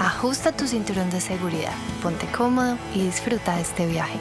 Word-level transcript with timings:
ajusta 0.00 0.56
tu 0.56 0.64
cinturón 0.64 1.10
de 1.10 1.20
seguridad, 1.20 1.74
ponte 2.00 2.26
cómodo 2.30 2.78
y 2.94 3.02
disfruta 3.02 3.56
de 3.56 3.62
este 3.62 3.86
viaje. 3.88 4.18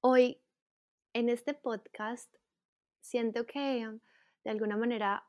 Hoy, 0.00 0.40
en 1.12 1.28
este 1.28 1.54
podcast, 1.54 2.32
siento 3.00 3.46
que 3.46 3.90
de 4.44 4.50
alguna 4.50 4.76
manera 4.76 5.24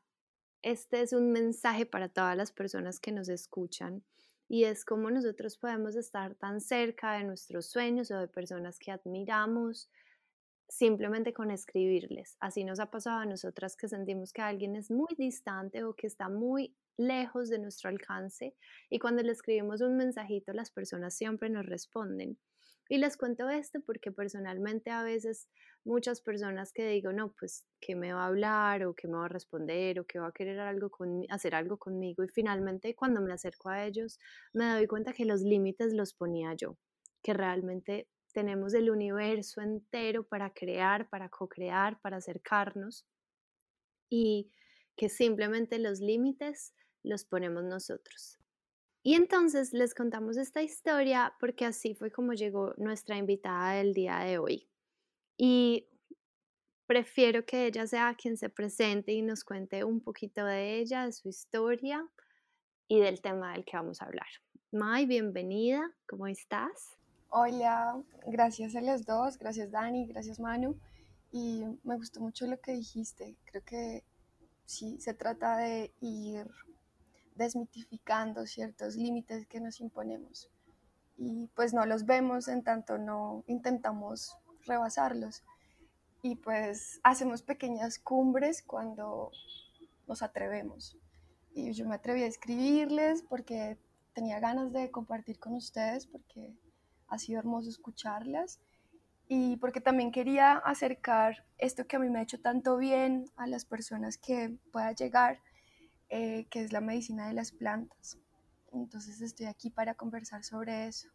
este 0.61 1.01
es 1.01 1.13
un 1.13 1.31
mensaje 1.31 1.87
para 1.87 2.09
todas 2.09 2.37
las 2.37 2.51
personas 2.51 2.99
que 2.99 3.11
nos 3.11 3.29
escuchan 3.29 4.03
y 4.47 4.65
es 4.65 4.85
cómo 4.85 5.09
nosotros 5.09 5.57
podemos 5.57 5.95
estar 5.95 6.35
tan 6.35 6.61
cerca 6.61 7.13
de 7.13 7.23
nuestros 7.23 7.65
sueños 7.65 8.11
o 8.11 8.19
de 8.19 8.27
personas 8.27 8.77
que 8.77 8.91
admiramos, 8.91 9.89
simplemente 10.67 11.33
con 11.33 11.51
escribirles. 11.51 12.37
Así 12.39 12.63
nos 12.63 12.79
ha 12.79 12.91
pasado 12.91 13.19
a 13.19 13.25
nosotras 13.25 13.75
que 13.75 13.87
sentimos 13.87 14.33
que 14.33 14.41
alguien 14.41 14.75
es 14.75 14.91
muy 14.91 15.13
distante 15.17 15.83
o 15.83 15.93
que 15.93 16.07
está 16.07 16.29
muy 16.29 16.75
lejos 16.97 17.49
de 17.49 17.59
nuestro 17.59 17.89
alcance 17.89 18.55
y 18.89 18.99
cuando 18.99 19.21
le 19.21 19.31
escribimos 19.31 19.81
un 19.81 19.97
mensajito 19.97 20.53
las 20.53 20.71
personas 20.71 21.13
siempre 21.15 21.49
nos 21.49 21.65
responden. 21.65 22.37
Y 22.87 22.99
les 22.99 23.17
cuento 23.17 23.49
esto 23.49 23.79
porque 23.81 24.11
personalmente 24.11 24.91
a 24.91 25.01
veces 25.01 25.49
muchas 25.83 26.21
personas 26.21 26.71
que 26.71 26.87
digo, 26.87 27.11
no, 27.13 27.31
pues 27.31 27.65
que 27.81 27.95
me 27.95 28.13
va 28.13 28.23
a 28.23 28.27
hablar 28.27 28.85
o 28.85 28.93
que 28.93 29.07
me 29.07 29.17
va 29.17 29.25
a 29.25 29.29
responder 29.29 29.99
o 29.99 30.05
que 30.05 30.19
va 30.19 30.27
a 30.27 30.31
querer 30.31 30.59
hacer 31.29 31.55
algo 31.55 31.77
conmigo 31.77 32.23
y 32.23 32.27
finalmente 32.27 32.95
cuando 32.95 33.21
me 33.21 33.33
acerco 33.33 33.69
a 33.69 33.85
ellos 33.85 34.19
me 34.53 34.69
doy 34.69 34.85
cuenta 34.87 35.13
que 35.13 35.25
los 35.25 35.41
límites 35.41 35.93
los 35.93 36.13
ponía 36.13 36.53
yo, 36.53 36.77
que 37.23 37.33
realmente 37.33 38.07
tenemos 38.35 38.73
el 38.73 38.89
universo 38.89 39.61
entero 39.61 40.27
para 40.27 40.53
crear, 40.53 41.09
para 41.09 41.29
co-crear, 41.29 42.01
para 42.01 42.17
acercarnos 42.17 43.07
y 44.09 44.51
que 44.97 45.07
simplemente 45.07 45.79
los 45.79 46.01
límites 46.01 46.75
los 47.01 47.23
ponemos 47.23 47.63
nosotros. 47.63 48.37
Y 49.03 49.13
entonces 49.13 49.71
les 49.71 49.95
contamos 49.95 50.35
esta 50.35 50.61
historia 50.61 51.33
porque 51.39 51.63
así 51.63 51.95
fue 51.95 52.11
como 52.11 52.33
llegó 52.33 52.73
nuestra 52.75 53.17
invitada 53.17 53.75
del 53.75 53.93
día 53.93 54.19
de 54.19 54.37
hoy. 54.37 54.67
Y 55.37 55.87
prefiero 56.87 57.45
que 57.45 57.67
ella 57.67 57.87
sea 57.87 58.15
quien 58.15 58.35
se 58.35 58.49
presente 58.49 59.13
y 59.13 59.21
nos 59.21 59.45
cuente 59.45 59.85
un 59.85 60.01
poquito 60.01 60.43
de 60.43 60.79
ella, 60.79 61.05
de 61.05 61.13
su 61.13 61.29
historia 61.29 62.05
y 62.89 62.99
del 62.99 63.21
tema 63.21 63.53
del 63.53 63.63
que 63.63 63.77
vamos 63.77 64.01
a 64.01 64.05
hablar. 64.05 64.27
Mai, 64.73 65.05
bienvenida, 65.05 65.95
¿cómo 66.05 66.27
estás? 66.27 66.97
Hola, 67.37 68.01
gracias 68.27 68.77
a 68.77 68.81
los 68.81 69.05
dos, 69.05 69.37
gracias 69.37 69.69
Dani, 69.69 70.07
gracias 70.07 70.39
Manu. 70.39 70.79
Y 71.33 71.65
me 71.83 71.97
gustó 71.97 72.21
mucho 72.21 72.47
lo 72.47 72.61
que 72.61 72.71
dijiste. 72.71 73.35
Creo 73.43 73.61
que 73.61 74.05
sí, 74.63 75.01
se 75.01 75.13
trata 75.13 75.57
de 75.57 75.91
ir 75.99 76.49
desmitificando 77.35 78.45
ciertos 78.45 78.95
límites 78.95 79.45
que 79.47 79.59
nos 79.59 79.81
imponemos. 79.81 80.49
Y 81.17 81.47
pues 81.55 81.73
no 81.73 81.85
los 81.85 82.05
vemos 82.05 82.47
en 82.47 82.63
tanto 82.63 82.97
no 82.97 83.43
intentamos 83.47 84.37
rebasarlos. 84.65 85.43
Y 86.21 86.37
pues 86.37 87.01
hacemos 87.03 87.41
pequeñas 87.41 87.99
cumbres 87.99 88.61
cuando 88.61 89.33
nos 90.07 90.21
atrevemos. 90.21 90.97
Y 91.53 91.73
yo 91.73 91.85
me 91.85 91.95
atreví 91.95 92.23
a 92.23 92.27
escribirles 92.27 93.23
porque 93.23 93.77
tenía 94.13 94.39
ganas 94.39 94.71
de 94.71 94.89
compartir 94.89 95.37
con 95.37 95.53
ustedes, 95.55 96.07
porque 96.07 96.55
ha 97.07 97.17
sido 97.17 97.39
hermoso 97.39 97.69
escucharlas 97.69 98.59
y 99.27 99.57
porque 99.57 99.81
también 99.81 100.11
quería 100.11 100.53
acercar 100.53 101.45
esto 101.57 101.87
que 101.87 101.95
a 101.95 101.99
mí 101.99 102.09
me 102.09 102.19
ha 102.19 102.23
hecho 102.23 102.39
tanto 102.39 102.77
bien 102.77 103.25
a 103.35 103.47
las 103.47 103.65
personas 103.65 104.17
que 104.17 104.55
pueda 104.71 104.91
llegar, 104.91 105.41
eh, 106.09 106.45
que 106.49 106.61
es 106.61 106.71
la 106.71 106.81
medicina 106.81 107.27
de 107.27 107.33
las 107.33 107.51
plantas. 107.51 108.17
Entonces 108.71 109.21
estoy 109.21 109.47
aquí 109.47 109.69
para 109.69 109.95
conversar 109.95 110.43
sobre 110.43 110.87
eso. 110.87 111.09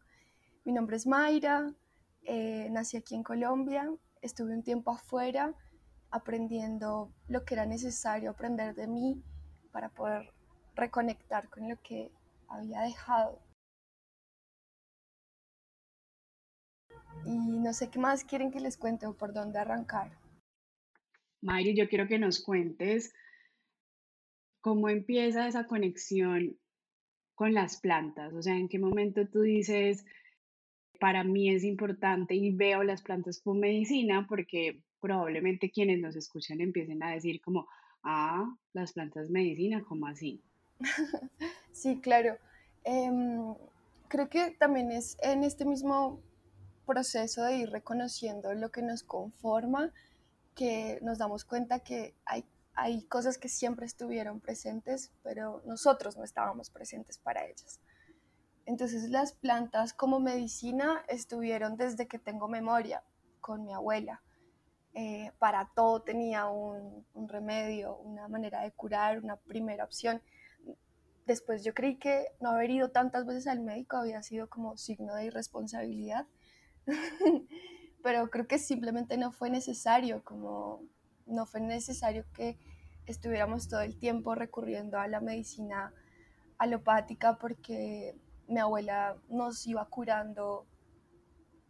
Mi 0.65 0.73
nombre 0.73 0.97
es 0.97 1.07
Mayra, 1.07 1.73
eh, 2.23 2.67
nací 2.71 2.97
aquí 2.97 3.15
en 3.15 3.23
Colombia, 3.23 3.89
estuve 4.21 4.53
un 4.53 4.63
tiempo 4.63 4.91
afuera 4.91 5.55
aprendiendo 6.09 7.13
lo 7.29 7.45
que 7.45 7.53
era 7.53 7.65
necesario 7.65 8.31
aprender 8.31 8.75
de 8.75 8.87
mí 8.87 9.23
para 9.71 9.89
poder 9.89 10.33
reconectar 10.75 11.49
con 11.49 11.69
lo 11.69 11.81
que 11.81 12.11
había 12.49 12.81
dejado 12.81 13.39
Y 17.25 17.31
no 17.31 17.73
sé 17.73 17.89
qué 17.89 17.99
más 17.99 18.23
quieren 18.23 18.51
que 18.51 18.59
les 18.59 18.77
cuente 18.77 19.05
o 19.05 19.13
por 19.13 19.33
dónde 19.33 19.59
arrancar. 19.59 20.11
Mayri, 21.41 21.75
yo 21.75 21.89
quiero 21.89 22.07
que 22.07 22.19
nos 22.19 22.43
cuentes 22.43 23.13
cómo 24.61 24.89
empieza 24.89 25.47
esa 25.47 25.65
conexión 25.65 26.57
con 27.35 27.53
las 27.53 27.79
plantas, 27.81 28.33
o 28.33 28.41
sea, 28.41 28.55
en 28.55 28.69
qué 28.69 28.77
momento 28.77 29.27
tú 29.27 29.41
dices, 29.41 30.05
para 30.99 31.23
mí 31.23 31.49
es 31.49 31.63
importante 31.63 32.35
y 32.35 32.55
veo 32.55 32.83
las 32.83 33.01
plantas 33.01 33.41
como 33.41 33.59
medicina, 33.59 34.27
porque 34.29 34.83
probablemente 34.99 35.71
quienes 35.71 35.99
nos 35.99 36.15
escuchan 36.15 36.61
empiecen 36.61 37.01
a 37.01 37.09
decir 37.11 37.41
como, 37.41 37.67
ah, 38.03 38.55
las 38.73 38.93
plantas 38.93 39.31
medicina, 39.31 39.83
¿cómo 39.83 40.05
así? 40.05 40.43
sí, 41.71 41.99
claro. 41.99 42.37
Em, 42.83 43.55
creo 44.07 44.29
que 44.29 44.51
también 44.51 44.91
es 44.91 45.17
en 45.23 45.43
este 45.43 45.65
mismo 45.65 46.21
proceso 46.91 47.43
de 47.43 47.55
ir 47.55 47.69
reconociendo 47.69 48.53
lo 48.53 48.69
que 48.69 48.81
nos 48.81 49.01
conforma, 49.01 49.93
que 50.55 50.99
nos 51.01 51.17
damos 51.17 51.45
cuenta 51.45 51.79
que 51.79 52.13
hay, 52.25 52.43
hay 52.73 53.03
cosas 53.03 53.37
que 53.37 53.47
siempre 53.47 53.85
estuvieron 53.85 54.41
presentes, 54.41 55.13
pero 55.23 55.61
nosotros 55.65 56.17
no 56.17 56.25
estábamos 56.25 56.69
presentes 56.69 57.17
para 57.17 57.45
ellas. 57.45 57.79
Entonces 58.65 59.09
las 59.09 59.31
plantas 59.31 59.93
como 59.93 60.19
medicina 60.19 61.05
estuvieron 61.07 61.77
desde 61.77 62.09
que 62.09 62.19
tengo 62.19 62.49
memoria 62.49 63.01
con 63.39 63.63
mi 63.63 63.71
abuela. 63.71 64.21
Eh, 64.93 65.31
para 65.39 65.71
todo 65.73 66.01
tenía 66.01 66.47
un, 66.47 67.05
un, 67.13 67.29
remedio, 67.29 67.95
una 67.99 68.27
manera 68.27 68.63
de 68.63 68.71
curar, 68.73 69.19
una 69.19 69.37
primera 69.37 69.85
opción. 69.85 70.21
Después 71.25 71.63
yo 71.63 71.73
creí 71.73 71.97
que 71.97 72.25
no 72.41 72.49
haber 72.49 72.69
ido 72.69 72.91
tantas 72.91 73.25
veces 73.25 73.47
al 73.47 73.61
médico 73.61 73.95
había 73.95 74.21
sido 74.23 74.49
como 74.49 74.75
signo 74.75 75.15
de 75.15 75.27
irresponsabilidad 75.27 76.27
pero 78.03 78.29
creo 78.29 78.47
que 78.47 78.59
simplemente 78.59 79.17
no 79.17 79.31
fue 79.31 79.49
necesario, 79.49 80.23
como 80.23 80.83
no 81.25 81.45
fue 81.45 81.61
necesario 81.61 82.25
que 82.33 82.57
estuviéramos 83.05 83.67
todo 83.67 83.81
el 83.81 83.97
tiempo 83.97 84.35
recurriendo 84.35 84.99
a 84.99 85.07
la 85.07 85.21
medicina 85.21 85.93
alopática 86.57 87.37
porque 87.37 88.15
mi 88.47 88.59
abuela 88.59 89.17
nos 89.29 89.65
iba 89.67 89.85
curando 89.85 90.65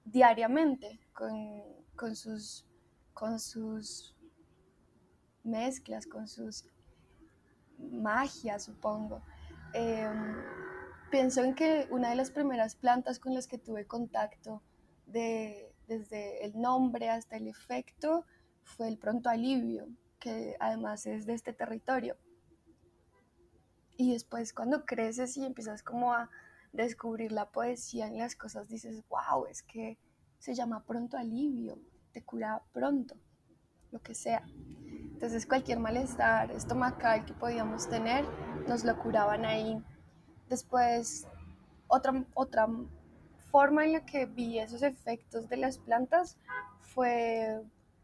diariamente 0.05 0.99
con, 1.13 1.61
con, 1.96 2.16
sus, 2.16 2.66
con 3.14 3.40
sus 3.40 4.16
mezclas, 5.43 6.07
con 6.07 6.28
sus 6.28 6.66
magias, 7.78 8.64
supongo. 8.64 9.22
Em, 9.73 10.35
pienso 11.09 11.43
en 11.43 11.55
que 11.55 11.87
una 11.91 12.09
de 12.09 12.16
las 12.16 12.31
primeras 12.31 12.75
plantas 12.75 13.19
con 13.19 13.34
las 13.34 13.47
que 13.47 13.57
tuve 13.57 13.85
contacto 13.85 14.61
desde 15.11 16.46
el 16.46 16.59
nombre 16.59 17.09
hasta 17.09 17.37
el 17.37 17.47
efecto 17.47 18.25
fue 18.63 18.87
el 18.87 18.97
pronto 18.97 19.29
alivio, 19.29 19.87
que 20.19 20.55
además 20.59 21.05
es 21.05 21.25
de 21.25 21.34
este 21.34 21.53
territorio. 21.53 22.17
Y 23.97 24.13
después 24.13 24.53
cuando 24.53 24.85
creces 24.85 25.37
y 25.37 25.46
empiezas 25.46 25.84
como 25.84 26.13
a 26.13 26.29
descubrir 26.73 27.31
la 27.31 27.49
poesía 27.49 28.08
en 28.08 28.17
las 28.17 28.35
cosas, 28.35 28.67
dices, 28.67 29.03
wow, 29.09 29.46
es 29.47 29.61
que 29.63 29.97
se 30.40 30.55
llama 30.55 30.84
pronto 30.85 31.17
alivio, 31.17 31.78
te 32.11 32.23
cura 32.23 32.61
pronto, 32.72 33.16
lo 33.91 34.02
que 34.02 34.16
sea. 34.16 34.43
Entonces 35.14 35.46
cualquier 35.46 35.79
malestar 35.79 36.52
estomacal 36.52 37.25
que 37.25 37.34
podíamos 37.34 37.90
tener, 37.90 38.25
nos 38.67 38.84
lo 38.84 38.97
curaban 38.97 39.46
ahí. 39.46 39.84
Después, 40.49 41.28
otra, 41.87 42.25
otra 42.34 42.67
forma 43.52 43.84
en 43.84 43.94
la 43.94 44.06
que 44.06 44.26
vi 44.26 44.59
esos 44.59 44.82
efectos 44.82 45.50
de 45.50 45.58
las 45.58 45.78
plantas 45.78 46.38
fue 46.80 47.62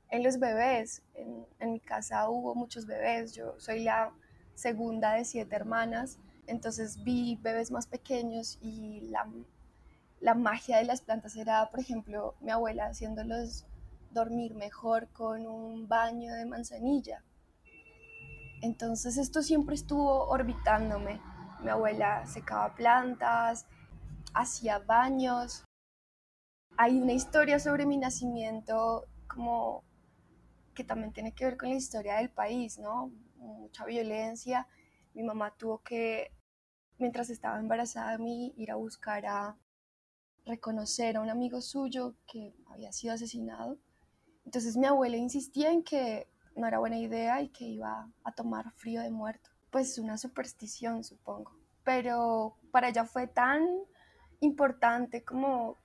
en 0.09 0.23
los 0.23 0.39
bebés. 0.39 1.01
En, 1.15 1.71
mi 1.71 1.79
casa 1.79 2.29
hubo 2.29 2.53
muchos 2.53 2.85
bebés. 2.85 3.33
Yo 3.33 3.55
soy 3.57 3.83
la 3.83 4.11
segunda 4.55 5.13
de 5.13 5.25
siete 5.25 5.55
hermanas, 5.55 6.19
entonces 6.47 7.03
vi 7.03 7.37
bebés 7.41 7.71
más 7.71 7.87
pequeños 7.87 8.57
y 8.61 9.01
la, 9.09 9.27
la 10.19 10.33
magia 10.33 10.77
de 10.77 10.85
las 10.85 11.01
plantas 11.01 11.35
era, 11.35 11.69
por 11.69 11.79
ejemplo, 11.79 12.35
mi 12.41 12.51
abuela 12.51 12.87
haciéndolos 12.87 13.65
dormir 14.11 14.55
mejor 14.55 15.07
con 15.09 15.45
un 15.45 15.87
baño 15.87 16.33
de 16.33 16.45
manzanilla. 16.45 17.23
Entonces 18.61 19.17
esto 19.17 19.43
siempre 19.43 19.75
estuvo 19.75 20.27
orbitándome. 20.27 21.21
Mi 21.61 21.69
abuela 21.69 22.25
secaba 22.25 22.73
plantas, 22.73 23.67
hacía 24.33 24.79
baños. 24.79 25.63
Hay 26.77 26.99
una 26.99 27.13
historia 27.13 27.59
sobre 27.59 27.85
mi 27.85 27.97
nacimiento 27.97 29.05
como 29.27 29.83
que 30.73 30.83
también 30.83 31.11
tiene 31.11 31.33
que 31.33 31.45
ver 31.45 31.57
con 31.57 31.69
la 31.69 31.75
historia 31.75 32.17
del 32.17 32.29
país, 32.29 32.77
¿no? 32.77 33.11
Mucha 33.37 33.85
violencia. 33.85 34.67
Mi 35.13 35.23
mamá 35.23 35.55
tuvo 35.57 35.79
que, 35.79 36.31
mientras 36.99 37.29
estaba 37.29 37.59
embarazada 37.59 38.11
de 38.11 38.19
mí, 38.19 38.53
ir 38.57 38.71
a 38.71 38.75
buscar 38.75 39.25
a 39.25 39.57
reconocer 40.45 41.17
a 41.17 41.21
un 41.21 41.29
amigo 41.29 41.61
suyo 41.61 42.15
que 42.31 42.53
había 42.67 42.91
sido 42.91 43.13
asesinado. 43.13 43.77
Entonces 44.45 44.77
mi 44.77 44.85
abuela 44.85 45.17
insistía 45.17 45.71
en 45.71 45.83
que 45.83 46.27
no 46.55 46.67
era 46.67 46.79
buena 46.79 46.97
idea 46.97 47.41
y 47.41 47.49
que 47.49 47.65
iba 47.65 48.09
a 48.23 48.31
tomar 48.31 48.71
frío 48.73 49.01
de 49.01 49.11
muerto. 49.11 49.49
Pues 49.71 49.97
una 49.97 50.17
superstición, 50.17 51.03
supongo. 51.03 51.51
Pero 51.83 52.57
para 52.71 52.89
ella 52.89 53.05
fue 53.05 53.27
tan 53.27 53.67
importante 54.39 55.23
como 55.23 55.77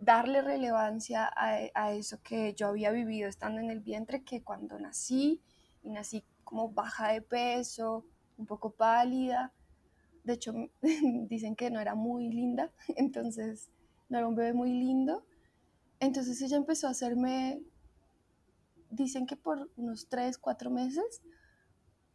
darle 0.00 0.42
relevancia 0.42 1.30
a, 1.34 1.92
eso 1.92 2.22
que 2.22 2.54
yo 2.54 2.68
había 2.68 2.90
vivido 2.90 3.28
estando 3.28 3.60
en 3.60 3.70
el 3.70 3.80
vientre, 3.80 4.22
que 4.22 4.42
cuando 4.42 4.78
nací, 4.78 5.42
y 5.82 5.90
nací 5.90 6.24
como 6.44 6.70
baja 6.70 7.12
de 7.12 7.22
peso, 7.22 8.04
un 8.36 8.46
poco 8.46 8.70
pálida, 8.70 9.52
de 10.24 10.34
hecho 10.34 10.54
dicen 11.28 11.56
que 11.56 11.70
no 11.70 11.80
era 11.80 11.94
muy 11.94 12.28
linda, 12.28 12.70
entonces 12.96 13.70
no 14.08 14.18
era 14.18 14.28
un 14.28 14.36
bebé 14.36 14.52
muy 14.52 14.72
lindo, 14.72 15.24
entonces 16.00 16.40
ella 16.42 16.56
empezó 16.56 16.86
a 16.86 16.90
hacerme, 16.90 17.60
dicen 18.90 19.26
que 19.26 19.36
por 19.36 19.68
unos 19.76 20.08
3, 20.08 20.38
4 20.38 20.70
meses, 20.70 21.22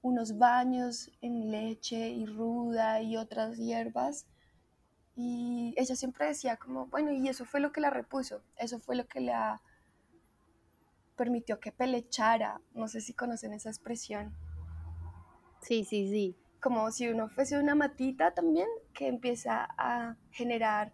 unos 0.01 0.37
baños 0.37 1.11
en 1.21 1.51
leche 1.51 2.09
y 2.09 2.25
ruda 2.25 3.01
y 3.01 3.17
otras 3.17 3.57
hierbas 3.57 4.25
y 5.15 5.73
ella 5.77 5.95
siempre 5.95 6.27
decía 6.27 6.57
como, 6.57 6.87
bueno, 6.87 7.11
y 7.11 7.27
eso 7.27 7.45
fue 7.45 7.59
lo 7.59 7.71
que 7.71 7.81
la 7.81 7.89
repuso, 7.89 8.41
eso 8.57 8.79
fue 8.79 8.95
lo 8.95 9.05
que 9.07 9.21
la 9.21 9.61
permitió 11.15 11.59
que 11.59 11.71
pelechara. 11.71 12.61
No 12.73 12.87
sé 12.87 13.01
si 13.01 13.13
conocen 13.13 13.53
esa 13.53 13.69
expresión. 13.69 14.35
Sí, 15.61 15.83
sí, 15.85 16.09
sí. 16.09 16.35
Como 16.59 16.91
si 16.91 17.09
uno 17.09 17.29
fuese 17.29 17.59
una 17.59 17.75
matita 17.75 18.33
también 18.33 18.67
que 18.93 19.07
empieza 19.07 19.67
a 19.77 20.17
generar 20.31 20.93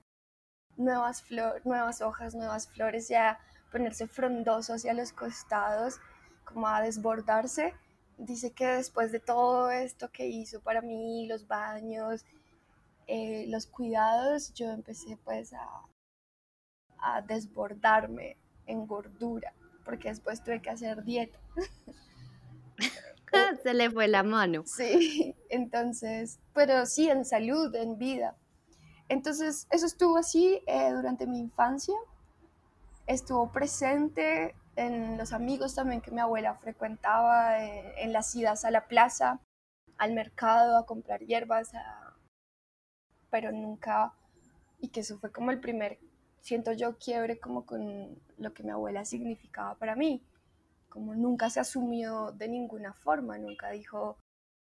nuevas, 0.78 1.24
nuevas 1.64 2.02
hojas, 2.02 2.36
nuevas 2.36 2.68
flores, 2.68 3.08
ya 3.08 3.40
ponerse 3.72 4.08
frondoso 4.08 4.74
hacia 4.74 4.94
los 4.94 5.14
costados, 5.14 6.00
como 6.44 6.68
a 6.68 6.82
desbordarse. 6.82 7.74
Dice 8.18 8.52
que 8.52 8.66
después 8.66 9.12
de 9.12 9.20
todo 9.20 9.72
esto 9.72 10.10
que 10.12 10.28
hizo 10.28 10.62
para 10.62 10.82
mí, 10.82 11.28
los 11.28 11.48
baños, 11.48 12.26
eh, 13.12 13.46
los 13.48 13.66
cuidados, 13.66 14.54
yo 14.54 14.70
empecé 14.70 15.18
pues 15.24 15.52
a, 15.54 15.68
a 17.00 17.24
desbordarme 17.24 18.38
en 18.68 18.86
gordura, 18.86 19.52
porque 19.84 20.10
después 20.10 20.44
tuve 20.44 20.62
que 20.62 20.70
hacer 20.70 21.04
dieta. 21.04 21.40
Se 23.64 23.74
le 23.74 23.90
fue 23.90 24.08
la 24.08 24.22
mano. 24.22 24.64
Sí, 24.66 25.36
entonces, 25.50 26.40
pero 26.54 26.86
sí, 26.86 27.10
en 27.10 27.26
salud, 27.26 27.74
en 27.76 27.98
vida. 27.98 28.38
Entonces, 29.08 29.68
eso 29.72 29.88
estuvo 29.88 30.18
así 30.18 30.62
eh, 30.68 30.92
durante 30.92 31.26
mi 31.26 31.40
infancia. 31.40 31.96
Estuvo 33.08 33.52
presente 33.52 34.56
en 34.76 35.18
los 35.18 35.34
amigos 35.34 35.74
también 35.74 36.02
que 36.02 36.12
mi 36.12 36.22
abuela 36.22 36.56
frecuentaba, 36.56 37.64
eh, 37.64 38.04
en 38.04 38.14
las 38.14 38.36
idas 38.36 38.66
a 38.66 38.72
la 38.72 38.88
plaza, 38.88 39.40
al 39.98 40.14
mercado, 40.14 40.78
a 40.78 40.86
comprar 40.86 41.22
hierbas, 41.22 41.74
a 41.74 42.09
pero 43.30 43.52
nunca, 43.52 44.14
y 44.80 44.90
que 44.90 45.02
eso 45.02 45.18
fue 45.20 45.32
como 45.32 45.52
el 45.52 45.60
primer, 45.60 46.00
siento 46.42 46.74
yo, 46.74 46.98
quiebre 46.98 47.40
como 47.40 47.66
con 47.66 48.18
lo 48.38 48.54
que 48.54 48.64
mi 48.64 48.72
abuela 48.72 49.06
significaba 49.06 49.76
para 49.76 49.96
mí, 49.96 50.24
como 50.90 51.14
nunca 51.16 51.50
se 51.50 51.60
asumió 51.60 52.32
de 52.32 52.48
ninguna 52.48 52.94
forma, 52.94 53.38
nunca 53.38 53.70
dijo, 53.72 54.18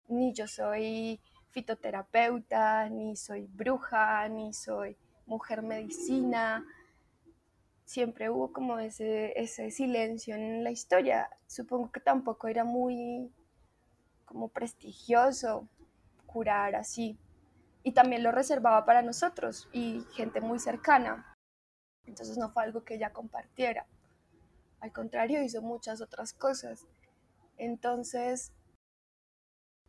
ni 0.08 0.32
yo 0.32 0.46
soy 0.46 1.20
fitoterapeuta, 1.50 2.88
ni 2.88 3.16
soy 3.16 3.46
bruja, 3.46 4.28
ni 4.28 4.52
soy 4.52 4.96
mujer 5.26 5.62
medicina, 5.62 6.64
siempre 7.84 8.30
hubo 8.30 8.52
como 8.52 8.78
ese, 8.78 9.38
ese 9.40 9.70
silencio 9.70 10.34
en 10.34 10.64
la 10.64 10.70
historia. 10.70 11.28
Supongo 11.46 11.90
que 11.92 12.00
tampoco 12.00 12.48
era 12.48 12.64
muy 12.64 13.30
como 14.24 14.48
prestigioso 14.48 15.68
curar 16.26 16.74
así 16.74 17.18
y 17.82 17.92
también 17.92 18.22
lo 18.22 18.32
reservaba 18.32 18.84
para 18.84 19.02
nosotros 19.02 19.68
y 19.72 20.04
gente 20.12 20.40
muy 20.40 20.58
cercana. 20.58 21.34
Entonces 22.04 22.36
no 22.38 22.50
fue 22.50 22.64
algo 22.64 22.84
que 22.84 22.94
ella 22.94 23.12
compartiera. 23.12 23.86
Al 24.80 24.92
contrario, 24.92 25.42
hizo 25.42 25.62
muchas 25.62 26.00
otras 26.00 26.32
cosas. 26.32 26.86
Entonces, 27.56 28.52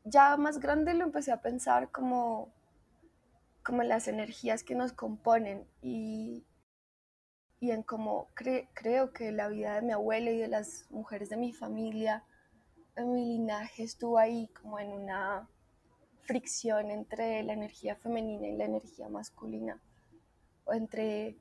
ya 0.04 0.38
más 0.38 0.60
grande 0.60 0.94
lo 0.94 1.06
empecé 1.06 1.31
a 1.31 1.42
pensar 1.42 1.90
como, 1.92 2.54
como 3.63 3.84
las 3.84 4.07
energías 4.07 4.63
que 4.63 4.75
nos 4.75 4.94
componen 4.94 5.68
y, 5.81 6.45
y 7.60 7.72
en 7.72 7.84
cómo 7.84 8.30
creo 8.36 9.13
que 9.13 9.31
la 9.31 9.48
vida 9.48 9.75
de 9.75 9.81
mi 9.81 9.94
abuela 9.94 10.31
y 10.31 10.38
de 10.38 10.48
las 10.48 10.86
mujeres 10.92 11.30
de 11.30 11.38
mi 11.38 11.54
familia, 11.54 12.24
de 12.95 13.06
mi 13.06 13.25
linaje, 13.25 13.84
estuvo 13.84 14.19
ahí 14.19 14.48
como 14.50 14.80
en 14.80 14.92
una 14.92 15.50
fricción 16.24 16.92
entre 16.92 17.44
la 17.44 17.54
energía 17.54 17.96
femenina 17.96 18.48
y 18.48 18.58
la 18.58 18.66
energía 18.66 19.10
masculina, 19.10 19.80
o 20.66 20.74
entre 20.74 21.38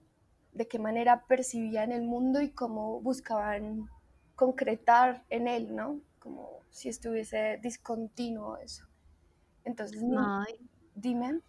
de 0.53 0.69
qué 0.69 0.79
manera 0.79 1.25
percibían 1.27 1.93
el 1.93 2.03
mundo 2.03 2.41
y 2.41 2.51
cómo 2.51 3.01
buscaban 3.01 3.89
concretar 4.35 5.25
en 5.31 5.49
él, 5.49 5.75
¿no? 5.75 6.01
Como 6.19 6.61
si 6.71 6.89
estuviese 6.89 7.59
discontinuo 7.63 8.57
eso. 8.59 8.87
Entonces, 9.65 10.03
dime. 10.95 11.41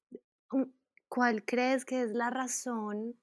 Mm, 0.51 0.63
¿Cuál 1.09 1.43
crees 1.43 1.85
que 1.85 2.01
es 2.01 2.11
la 2.11 2.29
razón? 2.29 3.15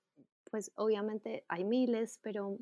Pues 0.50 0.72
obviamente 0.74 1.44
hay 1.48 1.64
miles, 1.64 2.18
pero 2.22 2.58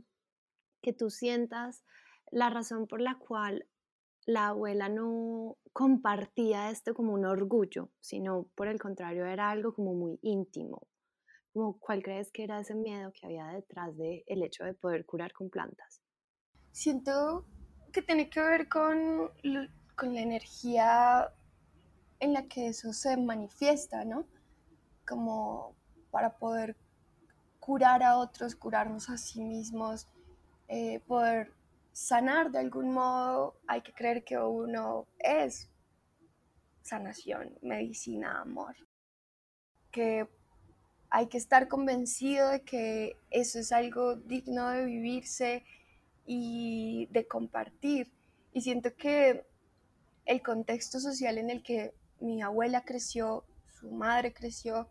que 0.81 0.93
tú 0.93 1.11
sientas 1.11 1.83
la 2.31 2.51
razón 2.51 2.87
por 2.87 3.01
la 3.01 3.17
cual 3.17 3.67
la 4.29 4.49
abuela 4.49 4.91
no 4.91 5.57
compartía 5.73 6.71
esto 6.71 6.93
como 6.93 7.15
un 7.15 7.25
orgullo, 7.25 7.89
sino 7.99 8.47
por 8.55 8.69
el 8.69 8.79
contrario 8.79 9.25
era 9.25 9.49
algo 9.49 9.73
como 9.73 9.95
muy 9.95 10.19
íntimo. 10.21 10.87
Como, 11.55 11.79
¿Cuál 11.79 12.03
crees 12.03 12.31
que 12.31 12.45
era 12.45 12.61
ese 12.61 12.75
miedo 12.75 13.11
que 13.11 13.25
había 13.25 13.47
detrás 13.47 13.97
del 13.97 14.23
el 14.27 14.43
hecho 14.43 14.65
de 14.65 14.75
poder 14.75 15.07
curar 15.07 15.33
con 15.33 15.49
plantas? 15.49 16.03
Siento 16.73 17.47
que 17.91 18.03
tiene 18.03 18.29
que 18.29 18.43
ver 18.43 18.69
con, 18.69 19.31
con 19.97 20.15
la 20.15 20.21
energía 20.21 21.33
en 22.21 22.35
la 22.35 22.47
que 22.49 22.69
eso 22.69 22.93
se 22.93 23.17
manifiesta, 23.17 24.05
¿no? 24.05 24.27
Como 25.07 25.75
para 26.11 26.37
poder 26.37 26.77
curar 27.61 28.03
a 28.03 28.19
otros, 28.19 28.55
curarnos 28.55 29.09
a 29.09 29.17
sí 29.17 29.41
mismos, 29.41 30.07
eh, 30.69 31.01
poder 31.07 31.55
sanar 31.99 32.53
de 32.53 32.61
algún 32.61 32.93
modo, 32.93 33.57
hay 33.67 33.83
que 33.83 33.93
creer 33.93 34.23
que 34.23 34.39
uno 34.39 35.09
es 35.19 35.69
sanación, 36.83 37.59
medicina, 37.61 38.41
amor. 38.41 38.77
Que 39.91 40.29
hay 41.11 41.27
que 41.27 41.39
estar 41.39 41.67
convencido 41.67 42.51
de 42.51 42.63
que 42.63 43.17
eso 43.31 43.59
es 43.59 43.73
algo 43.73 44.15
digno 44.15 44.71
de 44.71 44.85
vivirse 44.85 45.65
y 46.25 47.09
de 47.11 47.27
compartir. 47.27 48.13
Y 48.53 48.61
siento 48.61 48.95
que 48.95 49.45
el 50.25 50.41
contexto 50.41 51.01
social 51.01 51.37
en 51.37 51.51
el 51.51 51.65
que 51.65 51.93
mi 52.21 52.41
abuela 52.43 52.85
creció, 52.85 53.45
su 53.67 53.91
madre 53.91 54.33
creció 54.33 54.89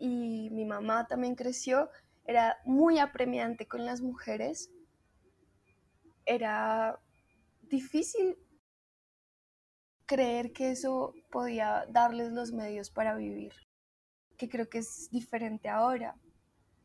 y 0.00 0.50
mi 0.50 0.64
mamá 0.64 1.06
también 1.06 1.36
creció, 1.36 1.88
era 2.24 2.58
muy 2.64 2.98
apremiante 2.98 3.68
con 3.68 3.86
las 3.86 4.00
mujeres 4.00 4.70
era 6.26 7.00
difícil 7.62 8.36
creer 10.04 10.52
que 10.52 10.70
eso 10.70 11.14
podía 11.30 11.86
darles 11.88 12.32
los 12.32 12.52
medios 12.52 12.90
para 12.90 13.14
vivir, 13.16 13.52
que 14.36 14.48
creo 14.48 14.68
que 14.68 14.78
es 14.78 15.10
diferente 15.10 15.68
ahora. 15.68 16.16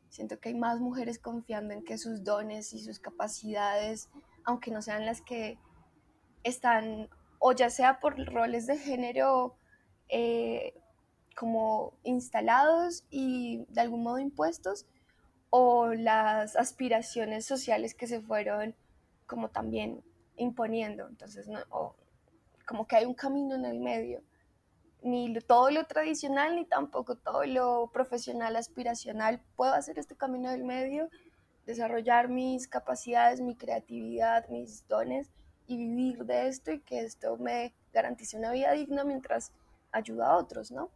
Siento 0.08 0.40
que 0.40 0.50
hay 0.50 0.54
más 0.54 0.80
mujeres 0.80 1.18
confiando 1.18 1.72
en 1.72 1.84
que 1.84 1.98
sus 1.98 2.24
dones 2.24 2.72
y 2.72 2.80
sus 2.80 2.98
capacidades, 2.98 4.10
aunque 4.44 4.70
no 4.70 4.82
sean 4.82 5.06
las 5.06 5.22
que 5.22 5.58
están 6.42 7.08
o 7.38 7.52
ya 7.52 7.70
sea 7.70 7.98
por 7.98 8.16
roles 8.32 8.66
de 8.66 8.78
género 8.78 9.56
eh, 10.08 10.74
como 11.36 11.94
instalados 12.04 13.04
y 13.10 13.64
de 13.68 13.80
algún 13.80 14.02
modo 14.02 14.18
impuestos, 14.18 14.86
o 15.50 15.92
las 15.94 16.56
aspiraciones 16.56 17.44
sociales 17.44 17.94
que 17.94 18.06
se 18.06 18.20
fueron 18.20 18.74
como 19.26 19.48
también 19.50 20.02
imponiendo. 20.36 21.08
Entonces, 21.08 21.48
no, 21.48 21.94
como 22.66 22.86
que 22.86 22.96
hay 22.96 23.04
un 23.04 23.14
camino 23.14 23.54
en 23.54 23.64
el 23.64 23.80
medio. 23.80 24.22
Ni 25.02 25.34
todo 25.40 25.70
lo 25.70 25.84
tradicional, 25.86 26.54
ni 26.54 26.64
tampoco 26.64 27.16
todo 27.16 27.44
lo 27.44 27.90
profesional, 27.92 28.56
aspiracional. 28.56 29.42
Puedo 29.56 29.74
hacer 29.74 29.98
este 29.98 30.16
camino 30.16 30.50
del 30.50 30.64
medio, 30.64 31.08
desarrollar 31.66 32.28
mis 32.28 32.68
capacidades, 32.68 33.40
mi 33.40 33.56
creatividad, 33.56 34.48
mis 34.48 34.86
dones 34.86 35.30
y 35.66 35.76
vivir 35.76 36.24
de 36.24 36.48
esto 36.48 36.72
y 36.72 36.80
que 36.80 37.00
esto 37.00 37.36
me 37.36 37.74
garantice 37.92 38.36
una 38.36 38.52
vida 38.52 38.72
digna 38.72 39.04
mientras 39.04 39.52
ayuda 39.90 40.30
a 40.30 40.36
otros, 40.36 40.70
¿no? 40.70 40.90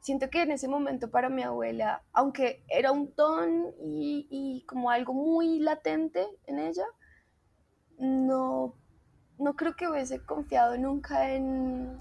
Siento 0.00 0.28
que 0.30 0.42
en 0.42 0.50
ese 0.50 0.66
momento 0.66 1.10
para 1.10 1.28
mi 1.28 1.42
abuela, 1.42 2.02
aunque 2.12 2.64
era 2.68 2.90
un 2.90 3.14
don 3.14 3.72
y, 3.80 4.26
y 4.30 4.64
como 4.66 4.90
algo 4.90 5.14
muy 5.14 5.60
latente 5.60 6.26
en 6.46 6.58
ella, 6.58 6.84
no, 7.98 8.74
no 9.38 9.54
creo 9.54 9.74
que 9.74 9.88
hubiese 9.88 10.24
confiado 10.24 10.76
nunca 10.78 11.32
en, 11.34 11.98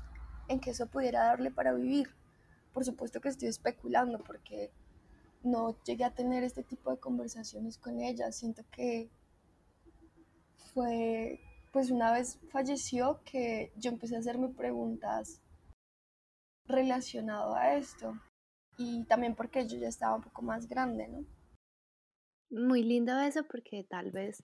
en 0.47 0.59
que 0.59 0.71
eso 0.71 0.87
pudiera 0.87 1.25
darle 1.25 1.51
para 1.51 1.73
vivir. 1.73 2.09
Por 2.73 2.85
supuesto 2.85 3.21
que 3.21 3.29
estoy 3.29 3.49
especulando 3.49 4.19
porque 4.19 4.71
no 5.43 5.81
llegué 5.83 6.03
a 6.03 6.13
tener 6.13 6.43
este 6.43 6.63
tipo 6.63 6.91
de 6.91 6.99
conversaciones 6.99 7.77
con 7.77 8.01
ella. 8.01 8.31
Siento 8.31 8.63
que 8.71 9.09
fue, 10.73 11.39
pues 11.71 11.91
una 11.91 12.11
vez 12.11 12.39
falleció 12.49 13.21
que 13.25 13.71
yo 13.75 13.91
empecé 13.91 14.15
a 14.15 14.19
hacerme 14.19 14.49
preguntas 14.49 15.41
relacionado 16.65 17.55
a 17.55 17.75
esto. 17.75 18.13
Y 18.77 19.03
también 19.05 19.35
porque 19.35 19.67
yo 19.67 19.77
ya 19.77 19.87
estaba 19.87 20.15
un 20.15 20.23
poco 20.23 20.41
más 20.41 20.67
grande, 20.67 21.07
¿no? 21.07 21.25
Muy 22.49 22.83
lindo 22.83 23.17
eso 23.19 23.43
porque 23.43 23.85
tal 23.89 24.11
vez 24.11 24.43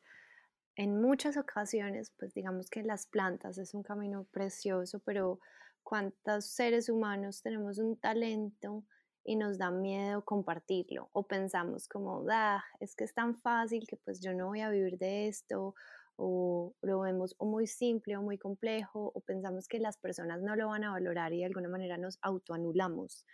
en 0.77 1.01
muchas 1.01 1.37
ocasiones, 1.37 2.13
pues 2.17 2.35
digamos 2.35 2.69
que 2.69 2.83
las 2.83 3.07
plantas 3.07 3.57
es 3.57 3.73
un 3.73 3.81
camino 3.81 4.25
precioso, 4.31 4.99
pero 4.99 5.39
cuántos 5.83 6.45
seres 6.45 6.87
humanos 6.87 7.41
tenemos 7.41 7.79
un 7.79 7.97
talento 7.97 8.85
y 9.23 9.35
nos 9.37 9.57
da 9.57 9.71
miedo 9.71 10.23
compartirlo 10.23 11.09
o 11.13 11.27
pensamos 11.27 11.87
como, 11.87 12.23
ah, 12.29 12.63
es 12.79 12.95
que 12.95 13.05
es 13.05 13.13
tan 13.13 13.35
fácil 13.35 13.87
que 13.87 13.97
pues 13.97 14.21
yo 14.21 14.33
no 14.33 14.47
voy 14.47 14.61
a 14.61 14.69
vivir 14.69 14.99
de 14.99 15.27
esto 15.27 15.73
o 16.15 16.75
lo 16.81 16.99
vemos 17.01 17.35
o 17.39 17.45
muy 17.47 17.65
simple 17.65 18.15
o 18.15 18.21
muy 18.21 18.37
complejo 18.37 19.11
o 19.15 19.21
pensamos 19.21 19.67
que 19.67 19.79
las 19.79 19.97
personas 19.97 20.41
no 20.43 20.55
lo 20.55 20.67
van 20.67 20.83
a 20.83 20.91
valorar 20.91 21.33
y 21.33 21.39
de 21.39 21.45
alguna 21.45 21.69
manera 21.69 21.97
nos 21.97 22.19
autoanulamos. 22.21 23.25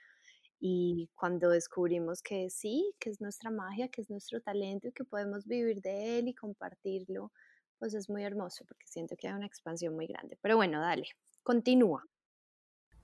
Y 0.66 1.10
cuando 1.14 1.50
descubrimos 1.50 2.22
que 2.22 2.50
sí, 2.50 2.94
que 2.98 3.10
es 3.10 3.20
nuestra 3.20 3.52
magia, 3.52 3.90
que 3.90 4.00
es 4.00 4.10
nuestro 4.10 4.40
talento 4.40 4.88
y 4.88 4.94
que 4.94 5.04
podemos 5.04 5.46
vivir 5.46 5.82
de 5.82 6.20
él 6.20 6.30
y 6.30 6.34
compartirlo, 6.34 7.34
pues 7.80 7.94
es 7.94 8.10
muy 8.10 8.24
hermoso 8.24 8.64
porque 8.66 8.88
siento 8.88 9.18
que 9.18 9.28
hay 9.28 9.34
una 9.34 9.46
expansión 9.46 9.94
muy 9.94 10.08
grande. 10.08 10.38
Pero 10.42 10.56
bueno, 10.56 10.80
dale, 10.80 11.08
continúa. 11.44 12.06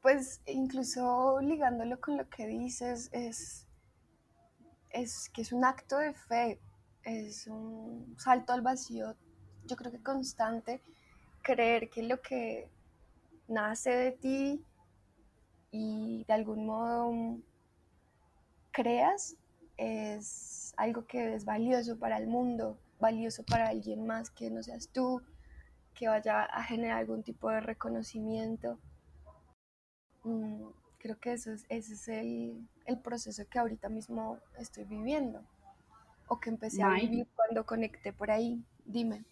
Pues 0.01 0.39
incluso 0.46 1.42
ligándolo 1.42 2.00
con 2.00 2.16
lo 2.16 2.30
que 2.30 2.48
dices, 2.48 3.10
es, 3.12 3.68
es 4.92 5.30
que 5.34 5.42
es 5.42 5.51
un 5.51 5.66
acto 5.66 5.98
de 5.98 6.13
fe, 6.13 6.62
es 7.04 7.46
un 7.48 8.16
salto 8.18 8.54
al 8.54 8.62
vacío 8.62 9.18
yo 9.70 9.75
creo 9.75 9.92
que 9.92 10.01
constante, 10.01 10.82
creer 11.44 11.89
que 11.89 12.04
lo 12.04 12.22
que 12.22 12.70
nace 13.48 13.92
de 13.92 14.12
ti 14.12 14.66
y 15.72 16.24
de 16.28 16.34
algún 16.34 16.66
modo 16.66 17.39
creas 18.79 19.36
es 19.75 20.74
algo 20.77 21.05
que 21.05 21.36
es 21.36 21.43
valioso 21.43 22.00
para 22.00 22.17
el 22.17 22.27
mundo, 22.27 22.79
valioso 22.98 23.43
para 23.43 23.67
alguien 23.67 24.07
más 24.07 24.29
que 24.29 24.50
no 24.50 24.63
seas 24.63 24.88
tú, 24.88 25.21
que 25.93 26.07
vaya 26.07 26.43
a 26.43 26.63
generar 26.63 27.00
algún 27.00 27.21
tipo 27.21 27.50
de 27.50 27.59
reconocimiento. 27.59 28.79
Mm, 30.24 30.69
creo 30.98 31.19
que 31.19 31.33
eso 31.33 31.51
es, 31.51 31.65
ese 31.67 31.93
es 31.93 32.07
el, 32.07 32.69
el, 32.86 33.00
proceso 33.00 33.43
que 33.50 33.59
ahorita 33.59 33.89
mismo 33.89 34.39
estoy 34.57 34.86
viviendo 34.86 35.43
o 36.29 36.39
que 36.39 36.50
empecé 36.50 36.81
a 36.81 36.93
vivir 36.93 37.27
cuando 37.36 37.65
conecté 37.65 38.13
por 38.13 38.31
ahí. 38.31 38.63
Dime 38.86 39.25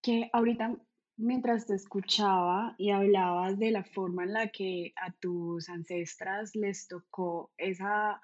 que 0.00 0.30
ahorita 0.32 0.76
mientras 1.20 1.66
te 1.66 1.74
escuchaba 1.74 2.74
y 2.78 2.90
hablabas 2.90 3.58
de 3.58 3.70
la 3.70 3.84
forma 3.84 4.24
en 4.24 4.32
la 4.32 4.48
que 4.48 4.92
a 4.96 5.12
tus 5.12 5.68
ancestras 5.68 6.54
les 6.56 6.88
tocó 6.88 7.50
esa 7.58 8.20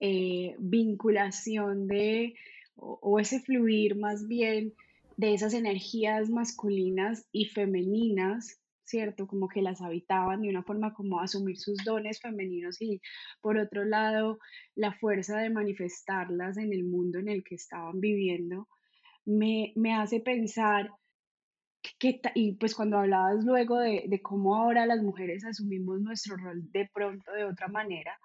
eh, 0.00 0.54
vinculación 0.58 1.86
de, 1.88 2.34
o, 2.76 3.18
ese 3.18 3.40
fluir 3.40 3.96
más 3.96 4.28
bien 4.28 4.74
de 5.16 5.34
esas 5.34 5.54
energías 5.54 6.30
masculinas 6.30 7.26
y 7.32 7.46
femeninas, 7.46 8.60
¿cierto? 8.84 9.26
Como 9.26 9.48
que 9.48 9.62
las 9.62 9.82
habitaban 9.82 10.42
de 10.42 10.50
una 10.50 10.62
forma 10.62 10.94
como 10.94 11.20
asumir 11.20 11.58
sus 11.58 11.78
dones 11.84 12.20
femeninos 12.20 12.80
y 12.80 13.00
por 13.40 13.58
otro 13.58 13.84
lado 13.84 14.38
la 14.74 14.92
fuerza 14.92 15.38
de 15.38 15.50
manifestarlas 15.50 16.58
en 16.58 16.72
el 16.72 16.84
mundo 16.84 17.18
en 17.18 17.28
el 17.28 17.42
que 17.42 17.56
estaban 17.56 18.00
viviendo, 18.00 18.68
me, 19.24 19.72
me 19.74 19.94
hace 19.94 20.20
pensar 20.20 20.92
y 22.34 22.52
pues 22.54 22.74
cuando 22.74 22.98
hablabas 22.98 23.44
luego 23.44 23.78
de, 23.78 24.04
de, 24.06 24.22
cómo 24.22 24.56
ahora 24.56 24.86
las 24.86 25.02
mujeres 25.02 25.44
asumimos 25.44 26.00
nuestro 26.00 26.36
rol 26.36 26.70
de 26.72 26.88
pronto 26.92 27.32
de 27.32 27.44
otra 27.44 27.68
manera, 27.68 28.18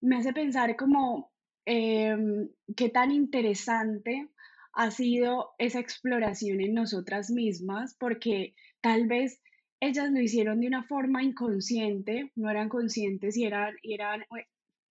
me 0.00 0.16
hace 0.16 0.32
pensar 0.32 0.76
como 0.76 1.32
em, 1.64 2.48
qué 2.76 2.88
tan 2.88 3.10
interesante 3.10 4.28
ha 4.72 4.90
sido 4.90 5.54
esa 5.58 5.80
exploración 5.80 6.60
en 6.60 6.74
nosotras 6.74 7.30
mismas, 7.30 7.96
porque 7.98 8.54
tal 8.80 9.06
vez 9.06 9.40
ellas 9.80 10.10
lo 10.10 10.20
hicieron 10.20 10.60
de 10.60 10.68
una 10.68 10.84
forma 10.84 11.22
inconsciente, 11.22 12.30
no 12.34 12.50
eran 12.50 12.68
conscientes 12.68 13.36
y 13.36 13.44
eran, 13.44 13.74
y 13.82 13.94
eran 13.94 14.22
eh, 14.22 14.46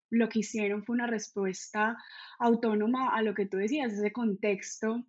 lo 0.10 0.30
que 0.30 0.40
hicieron 0.40 0.84
fue 0.84 0.96
una 0.96 1.08
respuesta 1.08 1.98
autónoma 2.40 3.16
a 3.16 3.22
lo 3.22 3.34
que 3.34 3.46
tú 3.46 3.58
decías, 3.58 3.94
ese 3.94 4.12
contexto 4.12 5.06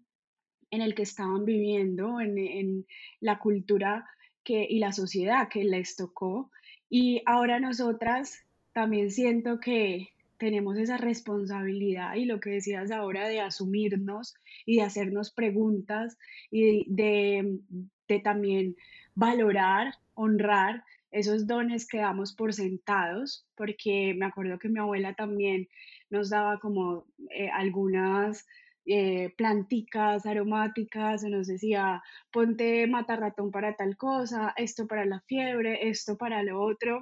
en 0.70 0.82
el 0.82 0.94
que 0.94 1.02
estaban 1.02 1.44
viviendo, 1.44 2.20
en, 2.20 2.86
la 3.20 3.38
cultura 3.38 4.06
que, 4.44 4.66
y 4.68 4.78
la 4.78 4.92
sociedad 4.92 5.48
que 5.48 5.64
les 5.64 5.96
tocó. 5.96 6.50
Y 6.88 7.22
ahora 7.26 7.60
nosotras 7.60 8.44
también 8.72 9.10
siento 9.10 9.58
que 9.60 10.08
tenemos 10.38 10.76
esa 10.76 10.98
responsabilidad 10.98 12.14
y 12.14 12.26
lo 12.26 12.40
que 12.40 12.50
decías 12.50 12.90
ahora 12.90 13.26
de 13.28 13.40
asumirnos 13.40 14.34
y 14.66 14.76
de 14.76 14.82
hacernos 14.82 15.30
preguntas 15.30 16.18
y 16.50 16.84
de, 16.92 17.58
de 18.06 18.20
también 18.20 18.76
valorar, 19.14 19.94
honrar 20.14 20.84
esos 21.10 21.46
dones 21.46 21.88
que 21.88 21.98
damos 21.98 22.34
por 22.34 22.52
sentados, 22.52 23.46
porque 23.56 24.14
me 24.14 24.26
acuerdo 24.26 24.58
que 24.58 24.68
mi 24.68 24.78
abuela 24.78 25.14
también 25.14 25.68
nos 26.10 26.30
daba 26.30 26.58
como 26.58 27.06
eh, 27.30 27.48
algunas 27.48 28.46
eh, 28.86 29.34
planticas 29.36 30.26
aromáticas, 30.26 31.22
se 31.22 31.30
nos 31.30 31.48
decía, 31.48 32.02
ponte 32.32 32.86
matarratón 32.86 33.50
para 33.50 33.74
tal 33.74 33.96
cosa, 33.96 34.54
esto 34.56 34.86
para 34.86 35.04
la 35.04 35.20
fiebre, 35.26 35.88
esto 35.88 36.16
para 36.16 36.42
lo 36.42 36.62
otro. 36.62 37.00